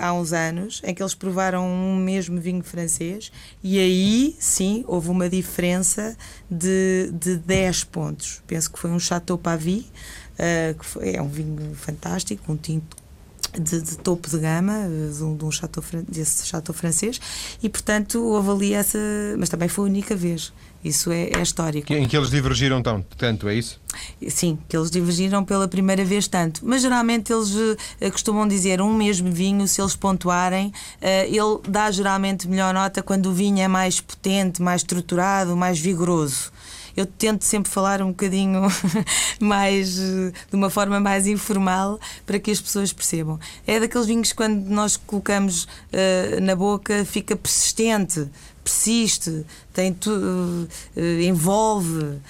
há 0.02 0.14
uns 0.14 0.34
anos 0.34 0.82
em 0.84 0.94
que 0.94 1.02
eles 1.02 1.16
provaram 1.16 1.66
um 1.66 1.96
mesmo 1.96 2.40
vinho 2.40 2.64
francês 2.64 3.32
e 3.64 3.80
aí 3.80 4.36
sim 4.40 4.84
houve 4.88 5.10
uma 5.10 5.30
diferença 5.30 6.16
de, 6.50 7.12
de 7.14 7.38
10 7.38 7.86
pontos. 7.86 8.42
Penso 8.46 8.72
que 8.72 8.80
foi 8.80 8.92
um 8.92 9.00
Chateau 9.00 9.38
Pavie. 9.38 9.86
Uh, 10.32 10.74
que 10.74 10.86
foi, 10.86 11.14
é 11.14 11.22
um 11.22 11.28
vinho 11.28 11.76
fantástico, 11.76 12.52
um 12.52 12.58
tinto 12.58 13.01
de, 13.60 13.82
de, 13.82 13.98
topo 13.98 14.30
de 14.30 14.38
gama, 14.38 14.88
de 15.16 15.24
um, 15.24 15.36
de 15.36 15.46
um 15.46 15.52
chateau, 15.52 15.84
desse 16.08 16.48
chateau 16.48 16.74
francês, 16.74 17.20
e 17.62 17.70
portanto 17.70 18.22
houve 18.24 18.50
ali 18.50 18.74
essa. 18.74 19.00
Mas 19.38 19.50
também 19.50 19.68
foi 19.68 19.86
a 19.86 19.88
única 19.88 20.16
vez. 20.16 20.54
Isso 20.84 21.12
é, 21.12 21.30
é 21.38 21.42
histórico. 21.42 21.94
Em 21.94 22.08
que 22.08 22.18
eles 22.18 22.32
divergiram 22.32 22.82
tão, 22.82 23.06
tanto, 23.16 23.48
é 23.48 23.54
isso? 23.54 23.80
Sim, 24.30 24.58
que 24.68 24.76
eles 24.76 24.90
divergiram 24.90 25.46
pela 25.46 25.68
primeira 25.68 26.04
vez 26.04 26.28
tanto. 26.28 26.62
Mas 26.64 26.82
geralmente 26.82 27.32
eles 27.32 27.52
uh, 27.52 27.78
costumam 28.12 28.48
dizer 28.48 28.82
um 28.82 28.92
mesmo 28.92 29.32
vinho, 29.32 29.68
se 29.68 29.80
eles 29.80 29.96
pontuarem, 29.96 30.70
uh, 30.70 31.06
ele 31.28 31.60
dá 31.70 31.92
geralmente 31.92 32.48
melhor 32.48 32.74
nota 32.74 33.04
quando 33.04 33.28
o 33.28 33.34
vinho 33.34 33.60
é 33.60 33.68
mais 33.68 34.02
potente, 34.02 34.60
mais 34.60 34.82
estruturado, 34.82 35.56
mais 35.56 35.78
vigoroso 35.78 36.52
eu 36.96 37.06
tento 37.06 37.44
sempre 37.44 37.72
falar 37.72 38.02
um 38.02 38.10
bocadinho 38.10 38.62
mais 39.40 39.96
de 39.96 40.34
uma 40.54 40.70
forma 40.70 41.00
mais 41.00 41.28
informal 41.28 42.00
para 42.26 42.40
que 42.40 42.52
as 42.52 42.62
pessoas 42.62 42.94
percebam. 42.94 43.40
É 43.66 43.80
daqueles 43.80 44.08
vinhos 44.08 44.34
quando 44.34 44.68
nós 44.70 44.98
colocamos 44.98 45.64
uh, 45.64 46.42
na 46.42 46.56
boca 46.56 47.06
fica 47.06 47.36
persistente 47.36 48.30
persiste, 48.64 49.46
tem 49.74 49.94
tu, 49.94 50.12
uh, 50.12 51.02
envolve 51.22 52.04
uh, 52.04 52.22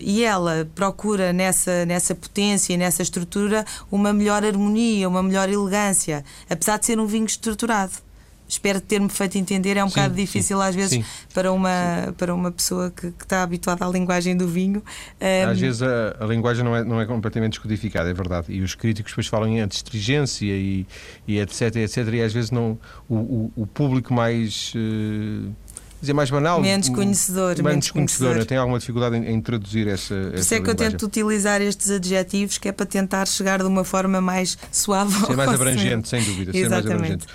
e 0.00 0.24
ela 0.24 0.68
procura 0.74 1.32
nessa, 1.32 1.86
nessa 1.86 2.14
potência 2.14 2.74
e 2.74 2.76
nessa 2.76 3.02
estrutura 3.02 3.64
uma 3.90 4.12
melhor 4.12 4.44
harmonia, 4.44 5.08
uma 5.08 5.22
melhor 5.22 5.48
elegância, 5.48 6.24
apesar 6.50 6.78
de 6.78 6.86
ser 6.86 6.98
um 6.98 7.06
vinho 7.06 7.26
estruturado 7.26 8.07
espero 8.48 8.80
ter-me 8.80 9.08
feito 9.08 9.36
entender. 9.36 9.76
É 9.76 9.84
um 9.84 9.88
sim, 9.88 9.96
bocado 9.96 10.14
difícil 10.14 10.56
sim, 10.56 10.64
às 10.64 10.74
vezes 10.74 10.90
sim. 10.90 11.04
para 11.34 11.52
uma, 11.52 12.14
para 12.16 12.34
uma 12.34 12.50
pessoa 12.50 12.90
que, 12.90 13.10
que, 13.10 13.24
está 13.24 13.42
habituada 13.42 13.84
à 13.84 13.88
linguagem 13.88 14.36
do 14.36 14.48
vinho. 14.48 14.82
Um... 15.20 15.50
Às 15.50 15.60
vezes 15.60 15.82
a, 15.82 16.16
a, 16.18 16.26
linguagem 16.26 16.64
não 16.64 16.74
é, 16.74 16.82
não 16.82 17.00
é 17.00 17.06
completamente 17.06 17.52
descodificada, 17.52 18.08
é 18.08 18.14
verdade. 18.14 18.46
E 18.48 18.62
os 18.62 18.74
críticos 18.74 19.12
depois 19.12 19.26
falam 19.26 19.48
em 19.48 19.60
astringência 19.60 20.46
e, 20.46 20.86
e 21.26 21.38
etc, 21.38 21.76
etc. 21.76 22.08
E 22.14 22.22
às 22.22 22.32
vezes 22.32 22.50
não, 22.50 22.78
o, 23.08 23.14
o, 23.14 23.52
o 23.56 23.66
público 23.66 24.14
mais. 24.14 24.72
Uh, 24.74 25.52
dizer 26.00 26.12
mais 26.12 26.30
banal. 26.30 26.60
Menos 26.60 26.88
conhecedor. 26.88 27.56
Menos, 27.56 27.62
menos 27.62 27.90
conhecedor. 27.90 28.28
conhecedor. 28.28 28.46
Tem 28.46 28.58
alguma 28.58 28.78
dificuldade 28.78 29.16
em, 29.16 29.28
em 29.32 29.40
traduzir 29.40 29.88
essa. 29.88 30.14
Por 30.14 30.38
isso 30.38 30.54
é 30.54 30.60
que 30.60 30.70
eu 30.70 30.74
tento 30.74 31.04
utilizar 31.04 31.60
estes 31.60 31.90
adjetivos, 31.90 32.58
que 32.58 32.68
é 32.68 32.72
para 32.72 32.86
tentar 32.86 33.26
chegar 33.26 33.58
de 33.58 33.66
uma 33.66 33.84
forma 33.84 34.20
mais 34.20 34.56
suave. 34.70 35.12
Ser 35.26 35.36
mais 35.36 35.52
abrangente, 35.52 36.08
sem 36.08 36.22
dúvida. 36.22 36.56
Exatamente. 36.56 36.82
Ser 36.82 36.88
mais 36.88 37.02
abrangente. 37.02 37.26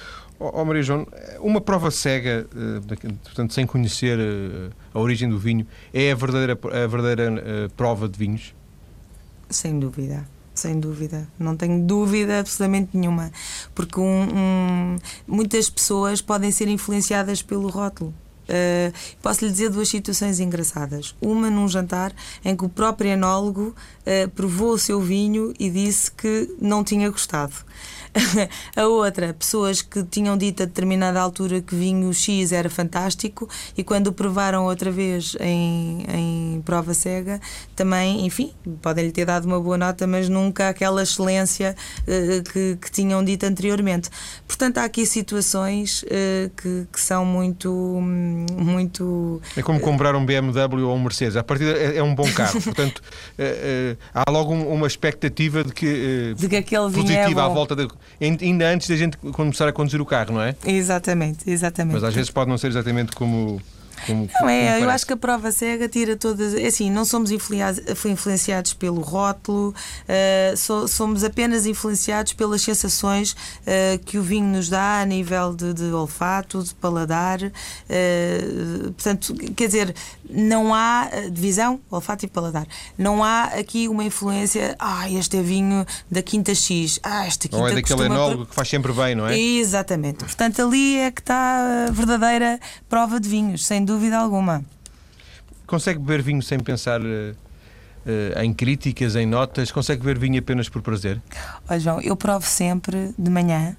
Ó 0.43 0.62
oh, 0.62 0.65
Maria 0.65 0.84
João, 0.84 1.08
uma 1.39 1.62
prova 1.62 1.89
cega, 1.89 2.45
eh, 2.53 3.13
portanto, 3.23 3.53
sem 3.53 3.65
conhecer 3.65 4.19
eh, 4.19 4.69
a 4.93 4.99
origem 4.99 5.29
do 5.29 5.39
vinho, 5.39 5.65
é 5.93 6.12
a 6.12 6.15
verdadeira, 6.15 6.53
a 6.53 6.88
verdadeira 6.88 7.43
eh, 7.45 7.67
prova 7.77 8.10
de 8.10 8.19
vinhos? 8.19 8.53
Sem 9.49 9.79
dúvida 9.79 10.25
sem 10.56 10.79
dúvida, 10.79 11.27
não 11.39 11.58
tenho 11.58 11.84
dúvida 11.84 12.39
absolutamente 12.39 12.95
nenhuma, 12.95 13.32
porque 13.73 13.99
um, 13.99 14.21
um, 14.23 14.97
muitas 15.27 15.67
pessoas 15.67 16.21
podem 16.21 16.51
ser 16.51 16.67
influenciadas 16.67 17.41
pelo 17.41 17.69
rótulo. 17.69 18.13
Uh, 18.43 18.93
posso 19.21 19.45
lhe 19.45 19.51
dizer 19.51 19.69
duas 19.69 19.88
situações 19.88 20.39
engraçadas. 20.39 21.15
Uma 21.21 21.49
num 21.49 21.67
jantar 21.67 22.13
em 22.43 22.56
que 22.56 22.65
o 22.65 22.69
próprio 22.69 23.12
enólogo 23.12 23.75
uh, 24.01 24.29
provou 24.32 24.73
o 24.73 24.77
seu 24.77 24.99
vinho 25.01 25.53
e 25.60 25.69
disse 25.69 26.12
que 26.12 26.53
não 26.60 26.84
tinha 26.84 27.10
gostado. 27.10 27.53
a 28.75 28.88
outra, 28.88 29.34
pessoas 29.34 29.82
que 29.82 30.03
tinham 30.03 30.38
dito 30.38 30.63
a 30.63 30.65
determinada 30.65 31.19
altura 31.19 31.62
que 31.62 31.75
vinho 31.75 32.13
X 32.13 32.51
era 32.51 32.69
fantástico 32.69 33.49
e 33.75 33.84
quando 33.84 34.08
o 34.08 34.13
provaram 34.13 34.65
outra 34.65 34.91
vez 34.91 35.36
em, 35.39 36.06
em 36.08 36.62
prova 36.62 36.93
cega, 36.93 37.41
também, 37.75 38.25
enfim, 38.25 38.53
podem-lhe 38.82 39.12
ter 39.12 39.25
dado 39.25 39.45
uma 39.45 39.60
boa 39.60 39.77
nota, 39.77 40.06
mas 40.06 40.29
nunca 40.29 40.69
aquela 40.69 41.01
excelência 41.01 41.75
uh, 42.01 42.43
que, 42.51 42.77
que, 42.79 42.91
tinham 42.91 43.23
dito 43.23 43.45
anteriormente. 43.45 44.10
Portanto, 44.47 44.77
há 44.77 44.84
aqui 44.84 45.06
situações 45.06 46.06
que, 46.58 46.88
que, 46.91 46.99
são 46.99 47.25
muito, 47.25 47.99
muito. 48.34 49.41
É 49.56 49.62
como 49.62 49.80
comprar 49.80 50.15
um 50.15 50.26
BMW 50.26 50.88
ou 50.88 50.96
um 50.96 51.02
Mercedes. 51.02 51.36
A 51.36 51.43
partida 51.43 51.72
é, 51.72 51.98
é 51.98 52.04
um 52.04 52.13
bom 52.13 52.30
carro. 52.32 52.60
Portanto, 52.62 53.00
uh, 53.00 53.98
há 54.13 54.30
logo 54.30 54.54
uma 54.54 54.88
expectativa 54.88 55.63
de 55.63 55.72
que, 55.72 56.34
de 56.38 56.50
que 56.50 56.56
aquele 56.56 56.91
positiva 56.91 57.41
é 57.41 57.43
à 57.43 57.48
volta 57.48 57.76
de 57.76 57.88
ainda 58.22 58.67
antes 58.69 58.88
da 58.88 58.96
gente 58.96 59.17
começar 59.17 59.67
a 59.67 59.74
conduzir 59.74 60.02
o 60.02 60.06
carro, 60.06 60.34
não 60.34 60.41
é? 60.41 60.56
Exatamente, 60.65 61.50
exatamente. 61.50 61.93
Mas 61.93 62.04
às 62.04 62.13
vezes 62.13 62.30
pode 62.30 62.50
não 62.50 62.58
ser 62.58 62.67
exatamente 62.67 63.13
como 63.13 63.62
como, 64.06 64.29
não 64.41 64.49
é, 64.49 64.82
eu 64.82 64.89
acho 64.89 65.06
que 65.06 65.13
a 65.13 65.17
prova 65.17 65.51
cega 65.51 65.88
tira 65.88 66.15
todas. 66.15 66.53
É 66.53 66.67
assim, 66.67 66.89
não 66.89 67.06
somos 67.06 67.32
influenciados 67.32 68.73
pelo 68.73 69.01
rótulo, 69.01 69.69
uh, 69.69 70.58
so, 70.58 70.88
somos 70.88 71.23
apenas 71.23 71.65
influenciados 71.65 72.34
pelas 72.34 72.62
sensações 72.62 73.32
uh, 73.32 74.03
que 74.06 74.17
o 74.17 74.23
vinho 74.23 74.47
nos 74.47 74.69
dá 74.69 75.01
a 75.01 75.06
nível 75.06 75.53
de, 75.53 75.73
de 75.73 75.86
olfato, 75.86 76.63
de 76.63 76.73
paladar. 76.75 77.39
Uh, 77.41 78.91
portanto, 78.93 79.34
quer 79.56 79.67
dizer, 79.67 79.95
não 80.29 80.73
há 80.73 81.10
divisão, 81.32 81.79
olfato 81.89 82.25
e 82.25 82.27
paladar. 82.27 82.65
Não 82.97 83.23
há 83.23 83.45
aqui 83.45 83.88
uma 83.88 84.03
influência. 84.03 84.75
Ah, 84.79 85.10
este 85.10 85.38
é 85.38 85.41
vinho 85.41 85.86
da 86.10 86.21
Quinta 86.21 86.56
X. 86.56 86.99
Ah, 87.03 87.25
esta 87.25 87.47
Quinta 87.47 87.62
Ou 87.62 87.69
é 87.69 87.75
daquele 87.75 88.03
enólogo 88.03 88.45
que 88.45 88.56
faz 88.56 88.67
sempre 88.67 88.91
bem, 88.93 89.15
não 89.15 89.27
é? 89.27 89.38
Exatamente. 89.38 90.19
Portanto, 90.19 90.62
ali 90.62 90.97
é 90.97 91.12
que 91.12 91.21
está 91.21 91.88
a 91.88 91.91
verdadeira 91.91 92.60
prova 92.89 93.19
de 93.19 93.29
vinhos, 93.29 93.65
sem 93.65 93.83
dúvida 93.84 94.04
dúvida 94.13 94.17
alguma. 94.17 94.63
Consegue 95.65 96.00
beber 96.00 96.22
vinho 96.22 96.41
sem 96.41 96.60
pensar 96.60 97.02
uh, 97.02 97.06
uh, 97.06 98.41
em 98.41 98.54
críticas, 98.54 99.15
em 99.15 99.26
notas? 99.26 99.72
Consegue 99.72 100.04
beber 100.04 100.19
vinho 100.19 100.39
apenas 100.39 100.67
por 100.69 100.82
prazer? 100.82 101.22
Olha, 101.69 101.80
João, 101.80 102.02
eu 102.02 102.15
provo 102.15 102.46
sempre 102.46 103.13
de 103.17 103.32
manhã. 103.32 103.76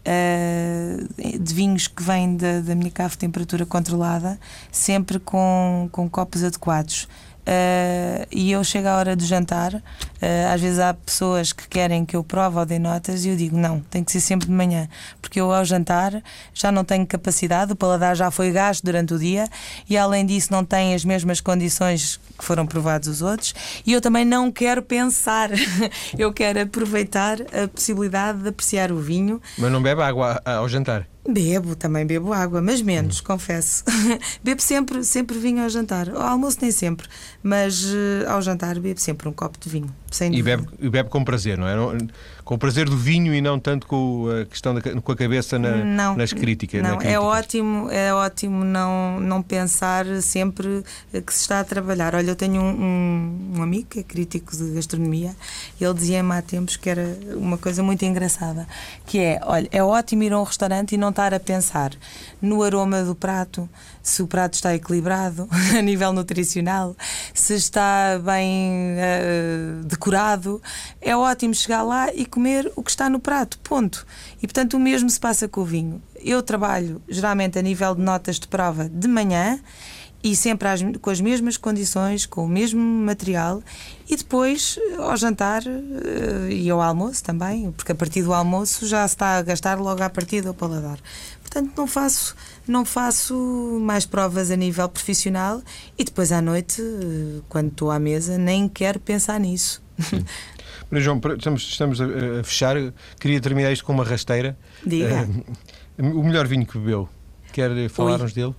Uh, 0.00 1.38
de 1.38 1.52
vinhos 1.54 1.86
que 1.86 2.02
vêm 2.02 2.34
da, 2.34 2.60
da 2.60 2.74
minha 2.74 2.90
cave 2.90 3.16
temperatura 3.18 3.66
controlada, 3.66 4.38
sempre 4.72 5.18
com, 5.18 5.88
com 5.92 6.08
copos 6.08 6.42
adequados. 6.42 7.06
Uh, 7.48 8.26
e 8.30 8.52
eu 8.52 8.62
chego 8.62 8.88
à 8.88 8.96
hora 8.96 9.16
do 9.16 9.24
jantar. 9.24 9.72
Uh, 9.74 10.52
às 10.52 10.60
vezes 10.60 10.78
há 10.78 10.92
pessoas 10.92 11.50
que 11.50 11.66
querem 11.66 12.04
que 12.04 12.14
eu 12.14 12.22
prove 12.22 12.58
ou 12.58 12.66
dê 12.66 12.78
notas 12.78 13.24
e 13.24 13.30
eu 13.30 13.36
digo 13.36 13.56
não, 13.56 13.80
tem 13.80 14.04
que 14.04 14.12
ser 14.12 14.20
sempre 14.20 14.48
de 14.48 14.52
manhã, 14.52 14.86
porque 15.22 15.40
eu 15.40 15.50
ao 15.50 15.64
jantar 15.64 16.22
já 16.52 16.70
não 16.70 16.84
tenho 16.84 17.06
capacidade, 17.06 17.72
o 17.72 17.76
paladar 17.76 18.16
já 18.16 18.30
foi 18.30 18.50
gasto 18.50 18.84
durante 18.84 19.14
o 19.14 19.18
dia 19.18 19.48
e 19.88 19.96
além 19.96 20.26
disso 20.26 20.52
não 20.52 20.62
tem 20.64 20.94
as 20.94 21.04
mesmas 21.04 21.40
condições 21.40 22.20
que 22.36 22.44
foram 22.44 22.66
provados 22.66 23.08
os 23.08 23.22
outros 23.22 23.54
e 23.86 23.92
eu 23.92 24.00
também 24.00 24.24
não 24.24 24.50
quero 24.50 24.82
pensar, 24.82 25.50
eu 26.18 26.32
quero 26.32 26.60
aproveitar 26.60 27.38
a 27.40 27.68
possibilidade 27.68 28.42
de 28.42 28.48
apreciar 28.48 28.92
o 28.92 28.98
vinho. 28.98 29.40
Mas 29.56 29.72
não 29.72 29.80
bebe 29.80 30.02
água 30.02 30.42
ao 30.44 30.68
jantar? 30.68 31.06
Bebo, 31.30 31.76
também 31.76 32.06
bebo 32.06 32.32
água, 32.32 32.62
mas 32.62 32.80
menos, 32.80 33.20
hum. 33.20 33.24
confesso. 33.24 33.84
bebo 34.42 34.62
sempre, 34.62 35.04
sempre 35.04 35.38
vinho 35.38 35.62
ao 35.62 35.68
jantar. 35.68 36.08
Ao 36.08 36.22
almoço 36.22 36.56
nem 36.62 36.72
sempre, 36.72 37.06
mas 37.42 37.84
uh, 37.84 38.28
ao 38.28 38.40
jantar 38.40 38.80
bebo 38.80 38.98
sempre 38.98 39.28
um 39.28 39.32
copo 39.32 39.58
de 39.60 39.68
vinho. 39.68 39.94
Sem 40.10 40.34
e 40.34 40.42
bebe, 40.42 40.66
bebe 40.88 41.08
com 41.08 41.22
prazer, 41.22 41.58
não 41.58 41.68
é? 41.68 41.74
Com 42.44 42.54
o 42.54 42.58
prazer 42.58 42.88
do 42.88 42.96
vinho 42.96 43.34
e 43.34 43.42
não 43.42 43.58
tanto 43.58 43.86
com 43.86 44.26
a 44.30 44.46
questão 44.46 44.74
da, 44.74 44.80
com 44.80 45.12
a 45.12 45.16
cabeça 45.16 45.58
na, 45.58 45.76
não, 45.84 46.16
nas 46.16 46.32
críticas. 46.32 46.82
Não, 46.82 47.00
é 47.02 47.20
ótimo, 47.20 47.90
é 47.90 48.12
ótimo 48.14 48.64
não, 48.64 49.20
não 49.20 49.42
pensar 49.42 50.06
sempre 50.22 50.82
que 51.12 51.34
se 51.34 51.40
está 51.40 51.60
a 51.60 51.64
trabalhar. 51.64 52.14
Olha, 52.14 52.30
eu 52.30 52.36
tenho 52.36 52.62
um, 52.62 52.70
um, 52.70 53.52
um 53.58 53.62
amigo 53.62 53.88
que 53.90 54.00
é 54.00 54.02
crítico 54.02 54.56
de 54.56 54.72
gastronomia 54.72 55.34
e 55.78 55.84
ele 55.84 55.94
dizia-me 55.94 56.32
há 56.32 56.40
tempos 56.40 56.76
que 56.76 56.88
era 56.88 57.18
uma 57.36 57.58
coisa 57.58 57.82
muito 57.82 58.04
engraçada, 58.04 58.66
que 59.04 59.18
é, 59.18 59.40
olha, 59.44 59.68
é 59.70 59.82
ótimo 59.82 60.22
ir 60.22 60.32
a 60.32 60.40
um 60.40 60.44
restaurante 60.44 60.94
e 60.94 60.96
não 60.96 61.10
estar 61.10 61.34
a 61.34 61.40
pensar 61.40 61.92
no 62.40 62.62
aroma 62.62 63.02
do 63.02 63.14
prato, 63.14 63.68
se 64.08 64.22
o 64.22 64.26
prato 64.26 64.54
está 64.54 64.74
equilibrado 64.74 65.48
a 65.76 65.82
nível 65.82 66.12
nutricional, 66.12 66.96
se 67.34 67.54
está 67.54 68.18
bem 68.18 68.94
uh, 68.94 69.84
decorado. 69.84 70.62
É 71.00 71.16
ótimo 71.16 71.54
chegar 71.54 71.82
lá 71.82 72.12
e 72.14 72.24
comer 72.24 72.72
o 72.74 72.82
que 72.82 72.90
está 72.90 73.10
no 73.10 73.20
prato, 73.20 73.58
ponto. 73.58 74.06
E 74.42 74.46
portanto 74.46 74.74
o 74.74 74.80
mesmo 74.80 75.10
se 75.10 75.20
passa 75.20 75.46
com 75.46 75.60
o 75.60 75.64
vinho. 75.64 76.02
Eu 76.16 76.42
trabalho 76.42 77.02
geralmente 77.08 77.58
a 77.58 77.62
nível 77.62 77.94
de 77.94 78.00
notas 78.00 78.38
de 78.40 78.48
prova 78.48 78.88
de 78.88 79.06
manhã 79.06 79.60
e 80.22 80.34
sempre 80.34 80.68
às, 80.68 80.82
com 81.00 81.10
as 81.10 81.20
mesmas 81.20 81.56
condições, 81.56 82.26
com 82.26 82.44
o 82.44 82.48
mesmo 82.48 82.80
material, 82.80 83.62
e 84.08 84.16
depois 84.16 84.78
ao 84.98 85.16
jantar 85.16 85.62
uh, 85.62 86.50
e 86.50 86.68
ao 86.68 86.80
almoço 86.80 87.22
também, 87.22 87.70
porque 87.72 87.92
a 87.92 87.94
partir 87.94 88.22
do 88.22 88.32
almoço 88.32 88.86
já 88.86 89.06
se 89.06 89.14
está 89.14 89.38
a 89.38 89.42
gastar 89.42 89.78
logo 89.78 90.02
à 90.02 90.10
partida 90.10 90.50
o 90.50 90.54
paladar. 90.54 90.98
Portanto, 91.40 91.72
não 91.76 91.86
faço, 91.86 92.34
não 92.66 92.84
faço 92.84 93.34
mais 93.80 94.04
provas 94.04 94.50
a 94.50 94.56
nível 94.56 94.88
profissional 94.88 95.62
e 95.96 96.04
depois 96.04 96.32
à 96.32 96.42
noite, 96.42 96.82
uh, 96.82 97.42
quando 97.48 97.68
estou 97.68 97.90
à 97.90 97.98
mesa, 97.98 98.36
nem 98.36 98.68
quero 98.68 98.98
pensar 98.98 99.38
nisso. 99.38 99.82
Mas, 100.90 101.04
João, 101.04 101.20
estamos, 101.36 101.62
estamos 101.62 102.00
a, 102.00 102.04
a, 102.40 102.44
fechar. 102.44 102.76
Queria 103.20 103.40
terminar 103.40 103.70
isto 103.72 103.84
com 103.84 103.92
uma 103.92 104.04
rasteira. 104.04 104.58
Diga. 104.84 105.28
Uh, 105.98 106.18
o 106.18 106.24
melhor 106.24 106.46
vinho 106.46 106.66
que 106.66 106.78
bebeu? 106.78 107.08
Quer 107.52 107.88
falar-nos 107.88 108.32
dele? 108.32 108.54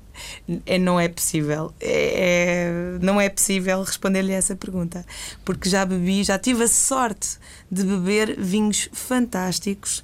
É, 0.65 0.77
não 0.77 0.99
é 0.99 1.07
possível. 1.07 1.73
É, 1.79 2.97
é 2.97 2.99
não 3.01 3.19
é 3.19 3.29
possível 3.29 3.81
responder-lhe 3.83 4.33
essa 4.33 4.55
pergunta. 4.55 5.05
Porque 5.43 5.69
já 5.69 5.85
bebi, 5.85 6.23
já 6.23 6.37
tive 6.37 6.63
a 6.63 6.67
sorte 6.67 7.37
de 7.71 7.83
beber 7.83 8.39
vinhos 8.39 8.89
fantásticos 8.91 10.03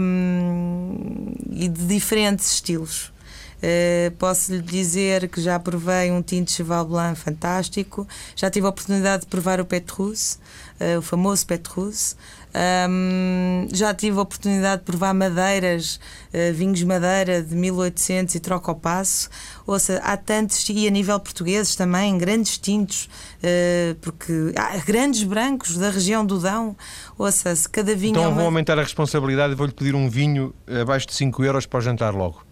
hum, 0.00 1.34
e 1.50 1.68
de 1.68 1.86
diferentes 1.86 2.52
estilos. 2.52 3.12
Uh, 3.58 4.12
posso 4.18 4.52
lhe 4.52 4.62
dizer 4.62 5.28
que 5.28 5.40
já 5.40 5.58
provei 5.58 6.12
um 6.12 6.22
tinto 6.22 6.52
Cheval 6.52 6.84
Blanc 6.84 7.18
fantástico, 7.18 8.06
já 8.36 8.48
tive 8.48 8.66
a 8.66 8.68
oportunidade 8.68 9.22
de 9.22 9.28
provar 9.28 9.60
o 9.60 9.64
Petrus, 9.64 10.38
uh, 10.80 10.98
o 10.98 11.02
famoso 11.02 11.44
Petrus. 11.44 12.14
Um, 12.54 13.68
já 13.72 13.92
tive 13.92 14.18
a 14.18 14.22
oportunidade 14.22 14.80
de 14.80 14.86
provar 14.86 15.12
madeiras, 15.12 16.00
uh, 16.32 16.52
vinhos 16.54 16.82
madeira 16.82 17.42
de 17.42 17.54
1800 17.54 18.34
e 18.34 18.40
troca 18.40 18.70
ao 18.70 18.76
passo. 18.76 19.28
Ouça, 19.66 20.00
há 20.02 20.16
tantos, 20.16 20.66
e 20.68 20.86
a 20.86 20.90
nível 20.90 21.18
português 21.20 21.76
também, 21.76 22.16
grandes 22.16 22.56
tintos, 22.58 23.08
uh, 23.42 23.94
porque 24.00 24.52
há 24.56 24.78
grandes 24.78 25.22
brancos 25.24 25.76
da 25.76 25.90
região 25.90 26.24
do 26.24 26.38
Dão. 26.38 26.76
Ouça, 27.18 27.54
se 27.54 27.68
cada 27.68 27.94
vinho. 27.94 28.12
Então 28.12 28.24
é 28.24 28.28
uma... 28.28 28.36
vou 28.36 28.44
aumentar 28.46 28.78
a 28.78 28.82
responsabilidade 28.82 29.52
e 29.52 29.56
vou-lhe 29.56 29.72
pedir 29.72 29.94
um 29.94 30.08
vinho 30.08 30.54
abaixo 30.80 31.06
de 31.06 31.14
5 31.14 31.44
euros 31.44 31.66
para 31.66 31.78
o 31.78 31.82
jantar 31.82 32.14
logo. 32.14 32.42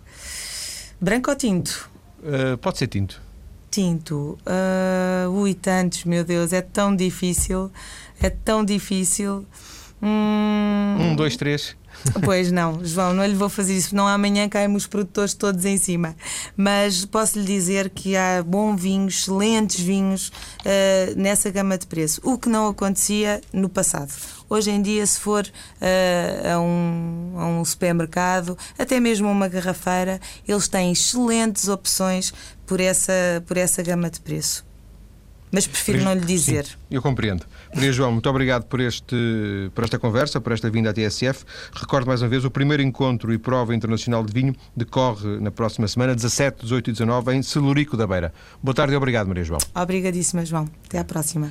Branco 1.01 1.31
ou 1.31 1.37
tinto? 1.37 1.91
Uh, 2.21 2.57
pode 2.59 2.79
ser 2.79 2.87
tinto. 2.89 3.21
Tinto. 3.71 4.39
Uh, 4.47 5.31
ui, 5.31 5.55
tantos, 5.55 6.05
meu 6.05 6.25
Deus, 6.25 6.53
é 6.53 6.63
tão 6.63 6.95
difícil. 6.95 7.71
É 8.21 8.31
tão 8.31 8.65
difícil. 8.65 9.47
Hum... 10.03 10.97
Um, 10.99 11.17
dois, 11.17 11.37
três. 11.37 11.77
Pois 12.25 12.53
não, 12.53 12.85
João, 12.85 13.15
não 13.15 13.25
lhe 13.25 13.35
vou 13.35 13.49
fazer 13.49 13.75
isso, 13.77 13.95
não 13.95 14.07
amanhã 14.07 14.49
caem 14.49 14.75
os 14.75 14.87
produtores 14.87 15.35
todos 15.35 15.65
em 15.65 15.77
cima. 15.77 16.15
Mas 16.57 17.05
posso 17.05 17.39
lhe 17.39 17.45
dizer 17.45 17.91
que 17.91 18.17
há 18.17 18.43
bons 18.43 18.81
vinhos, 18.81 19.21
excelentes 19.21 19.81
vinhos 19.81 20.29
uh, 20.29 20.33
nessa 21.17 21.51
gama 21.51 21.77
de 21.79 21.87
preço, 21.87 22.21
o 22.23 22.39
que 22.39 22.49
não 22.49 22.69
acontecia 22.69 23.41
no 23.53 23.69
passado. 23.69 24.13
Hoje 24.49 24.71
em 24.71 24.81
dia, 24.81 25.05
se 25.07 25.19
for 25.19 25.45
uh, 25.45 26.55
a, 26.55 26.61
um, 26.61 27.33
a 27.37 27.47
um 27.47 27.65
supermercado, 27.65 28.57
até 28.79 29.01
mesmo 29.01 29.31
uma 29.31 29.49
garrafeira, 29.49 30.21
eles 30.47 30.69
têm 30.69 30.93
excelentes 30.93 31.69
opções 31.69 32.33
por 32.67 32.81
essa, 32.81 33.43
por 33.47 33.57
essa 33.57 33.83
gama 33.83 34.11
de 34.11 34.21
preço. 34.21 34.65
Mas 35.57 35.67
prefiro 35.67 36.05
não 36.05 36.13
lhe 36.13 36.21
dizer. 36.21 36.67
Sim, 36.67 36.75
eu 36.91 37.01
compreendo. 37.01 37.47
Maria 37.75 37.91
João, 37.91 38.13
muito 38.13 38.29
obrigado 38.29 38.65
por, 38.65 38.79
este, 38.79 39.71
por 39.75 39.85
esta 39.85 39.99
conversa, 39.99 40.39
por 40.39 40.53
esta 40.53 40.69
vinda 40.69 40.91
à 40.91 40.93
TSF. 40.93 41.47
Recordo 41.73 42.07
mais 42.07 42.21
uma 42.21 42.29
vez, 42.29 42.45
o 42.45 42.51
primeiro 42.51 42.83
encontro 42.83 43.33
e 43.33 43.39
prova 43.39 43.75
internacional 43.75 44.23
de 44.23 44.35
vinho 44.35 44.55
decorre 44.77 45.41
na 45.41 45.51
próxima 45.51 45.89
semana, 45.89 46.15
17, 46.15 46.61
18 46.61 46.91
e 46.91 46.93
19, 46.93 47.37
em 47.37 47.43
Celurico 47.43 47.97
da 47.97 48.07
Beira. 48.07 48.35
Boa 48.63 48.75
tarde 48.75 48.93
e 48.93 48.97
obrigado, 48.99 49.29
Maria 49.29 49.45
João. 49.45 49.59
Obrigadíssima, 49.75 50.45
João. 50.45 50.69
Até 50.85 50.99
à 50.99 51.05
próxima. 51.05 51.51